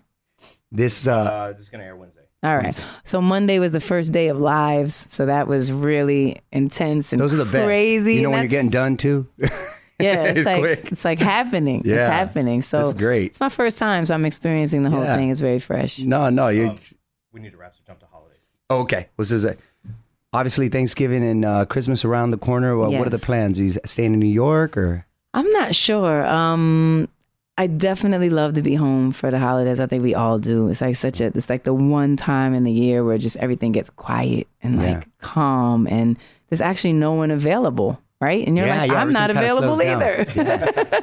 This 0.71 1.07
uh, 1.07 1.15
Uh, 1.15 1.51
this 1.53 1.61
is 1.61 1.69
gonna 1.69 1.83
air 1.83 1.95
Wednesday. 1.95 2.21
All 2.43 2.55
right. 2.57 2.77
So 3.03 3.21
Monday 3.21 3.57
was 3.59 3.71
the 3.71 3.79
first 3.79 4.11
day 4.11 4.27
of 4.27 4.37
lives. 4.39 5.07
So 5.09 5.25
that 5.25 5.47
was 5.47 5.71
really 5.71 6.41
intense 6.51 7.11
and 7.11 7.19
those 7.19 7.33
are 7.33 7.37
the 7.37 7.45
best. 7.45 7.65
crazy. 7.65 8.15
You 8.15 8.21
know 8.21 8.29
when 8.29 8.41
you're 8.41 8.49
getting 8.49 8.69
done 8.71 8.97
too. 8.97 9.27
Yeah, 9.97 10.23
it's, 10.23 10.39
It's 10.39 10.45
like 10.45 10.59
quick. 10.59 10.91
it's 10.91 11.05
like 11.05 11.19
happening. 11.19 11.81
Yeah. 11.85 11.93
It's 11.95 12.11
happening. 12.11 12.61
So 12.61 12.77
That's 12.79 12.93
great. 12.95 13.27
It's 13.27 13.39
my 13.39 13.47
first 13.47 13.77
time, 13.79 14.05
so 14.05 14.13
I'm 14.13 14.25
experiencing 14.25 14.83
the 14.83 14.89
whole 14.89 15.05
Yeah. 15.05 15.15
thing. 15.15 15.29
It's 15.31 15.39
very 15.39 15.59
fresh. 15.59 15.99
no, 15.99 16.29
no, 16.29 16.49
you're 16.49 16.71
Um, 16.71 16.75
we 17.31 17.39
need 17.39 17.51
to 17.53 17.57
wrap, 17.57 17.75
so 17.77 17.81
jump 17.87 17.99
to 18.01 18.05
holidays. 18.07 18.41
okay. 18.69 19.07
What's 19.15 19.29
this? 19.31 19.45
Obviously, 20.35 20.67
Thanksgiving 20.69 21.23
and 21.23 21.45
uh, 21.45 21.65
Christmas 21.65 22.03
around 22.03 22.31
the 22.31 22.37
corner. 22.37 22.77
Well, 22.77 22.91
What 22.91 23.07
are 23.07 23.09
the 23.09 23.17
plans? 23.19 23.59
Are 23.59 23.63
you 23.63 23.71
staying 23.85 24.13
in 24.13 24.19
New 24.19 24.25
York 24.27 24.75
or? 24.77 25.05
I'm 25.33 25.49
not 25.51 25.73
sure. 25.75 26.25
Um, 26.25 27.07
I 27.57 27.67
definitely 27.67 28.29
love 28.29 28.53
to 28.55 28.61
be 28.61 28.75
home 28.75 29.11
for 29.13 29.31
the 29.31 29.39
holidays. 29.39 29.79
I 29.79 29.87
think 29.87 30.03
we 30.03 30.13
all 30.13 30.39
do. 30.39 30.67
It's 30.69 30.81
like 30.81 30.95
such 30.97 31.21
a. 31.21 31.27
It's 31.27 31.49
like 31.49 31.63
the 31.63 31.73
one 31.73 32.17
time 32.17 32.53
in 32.53 32.63
the 32.65 32.71
year 32.71 33.03
where 33.03 33.17
just 33.17 33.37
everything 33.37 33.71
gets 33.71 33.89
quiet 33.89 34.47
and 34.61 34.75
like 34.77 34.87
Yeah. 34.87 35.03
calm, 35.21 35.87
and 35.87 36.17
there's 36.49 36.61
actually 36.61 36.93
no 36.93 37.13
one 37.13 37.31
available, 37.31 37.99
right? 38.21 38.45
And 38.47 38.57
you're 38.57 38.65
Yeah, 38.67 38.81
like, 38.81 38.91
yeah, 38.91 39.01
I'm 39.01 39.13
not 39.13 39.29
available 39.29 39.81
either. 39.81 40.25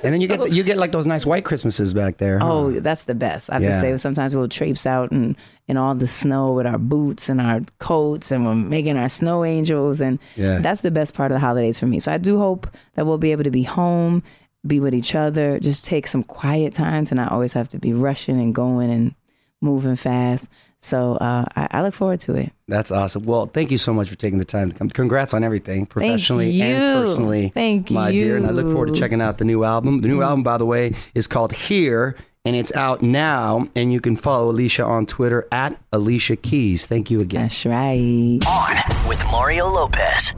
And 0.03 0.12
then 0.14 0.20
you 0.20 0.29
get 0.29 0.51
you 0.51 0.62
get 0.62 0.77
like 0.79 0.92
those 0.92 1.07
nice 1.07 1.25
white 1.27 1.44
Christmases 1.44 1.92
back 1.94 2.16
there. 2.18 2.38
huh? 2.38 2.53
Oh, 2.53 2.70
that's 2.81 3.05
the 3.05 3.14
best. 3.14 3.51
I 3.51 3.55
have 3.55 3.62
Yeah. 3.62 3.70
to 3.70 3.81
say, 3.81 3.96
sometimes 3.98 4.35
we'll 4.35 4.48
traipse 4.48 4.87
out 4.87 5.11
and 5.12 5.37
in 5.68 5.77
all 5.77 5.94
the 5.94 6.09
snow 6.09 6.53
with 6.53 6.66
our 6.66 6.79
boots 6.79 7.29
and 7.29 7.40
our 7.40 7.61
coats, 7.79 8.31
and 8.33 8.44
we're 8.44 8.55
making 8.55 8.96
our 8.96 9.09
snow 9.09 9.44
angels, 9.44 10.01
and 10.01 10.18
Yeah. 10.37 10.59
that's 10.59 10.81
the 10.81 10.90
best 10.90 11.14
part 11.14 11.31
of 11.31 11.37
the 11.37 11.40
holidays 11.40 11.79
for 11.79 11.87
me. 11.87 12.01
So 12.01 12.11
I 12.12 12.18
do 12.18 12.38
hope 12.38 12.66
that 12.96 13.07
we'll 13.07 13.18
be 13.18 13.31
able 13.33 13.44
to 13.44 13.51
be 13.51 13.62
home, 13.62 14.22
be 14.66 14.81
with 14.81 14.92
each 14.94 15.14
other, 15.14 15.59
just 15.61 15.85
take 15.85 16.07
some 16.09 16.25
quiet 16.25 16.75
times, 16.75 17.11
and 17.12 17.20
I 17.20 17.27
always 17.29 17.53
have 17.53 17.68
to 17.70 17.79
be 17.79 17.92
rushing 17.92 18.40
and 18.40 18.53
going 18.55 18.90
and 18.90 19.14
moving 19.62 19.96
fast. 19.96 20.48
So 20.81 21.14
uh, 21.14 21.44
I, 21.55 21.68
I 21.70 21.83
look 21.83 21.94
forward 21.94 22.20
to 22.22 22.35
it. 22.35 22.53
That's 22.66 22.90
awesome. 22.90 23.25
Well, 23.25 23.46
thank 23.46 23.70
you 23.70 23.79
so 23.79 23.94
much 23.94 24.09
for 24.09 24.16
taking 24.16 24.40
the 24.40 24.44
time 24.44 24.72
to 24.72 24.77
come. 24.77 24.90
Congrats 24.90 25.33
on 25.33 25.44
everything, 25.44 25.87
professionally 25.87 26.61
and 26.61 26.70
you. 26.70 27.07
personally. 27.07 27.48
Thank 27.51 27.90
you. 27.90 27.94
my 27.94 28.11
dear. 28.11 28.37
And 28.37 28.46
I 28.46 28.51
look 28.51 28.66
forward 28.66 28.92
to 28.92 28.94
checking 28.94 29.20
out 29.20 29.38
the 29.38 29.44
new 29.44 29.62
album. 29.62 30.01
The 30.01 30.09
new 30.09 30.22
album, 30.22 30.42
by 30.42 30.59
the 30.59 30.66
way, 30.66 30.94
is 31.14 31.29
called 31.29 31.53
Here, 31.53 32.16
and 32.44 32.57
it's 32.57 32.75
out 32.75 33.01
now. 33.01 33.68
And 33.77 33.92
you 33.92 34.01
can 34.01 34.16
follow 34.16 34.51
Alicia 34.51 34.85
on 34.85 35.07
Twitter 35.07 35.46
at 35.53 35.81
Alicia 35.92 36.35
Keys. 36.35 36.85
Thank 36.87 37.12
you 37.12 37.20
again. 37.20 37.42
That's 37.42 37.64
right. 37.64 38.40
On 38.44 39.09
with 39.09 39.25
Mario 39.27 39.68
Lopez. 39.68 40.35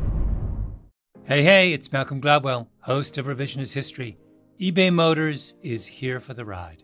Hey, 1.25 1.43
hey, 1.43 1.73
it's 1.73 1.91
Malcolm 1.91 2.21
Gladwell, 2.21 2.67
host 2.81 3.17
of 3.17 3.25
Revisionist 3.25 3.73
History. 3.73 4.19
eBay 4.61 4.93
Motors 4.93 5.55
is 5.63 5.87
here 5.87 6.21
for 6.21 6.35
the 6.35 6.45
ride. 6.45 6.84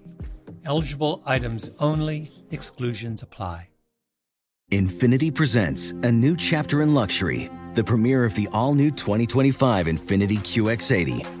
Eligible 0.65 1.23
items 1.25 1.69
only, 1.79 2.31
exclusions 2.51 3.23
apply. 3.23 3.69
Infiniti 4.71 5.33
presents 5.33 5.91
a 5.91 6.11
new 6.11 6.37
chapter 6.37 6.81
in 6.81 6.93
luxury, 6.93 7.49
the 7.73 7.83
premiere 7.83 8.23
of 8.23 8.35
the 8.35 8.47
all 8.53 8.73
new 8.73 8.89
2025 8.91 9.87
Infiniti 9.87 10.37
QX80, 10.37 11.40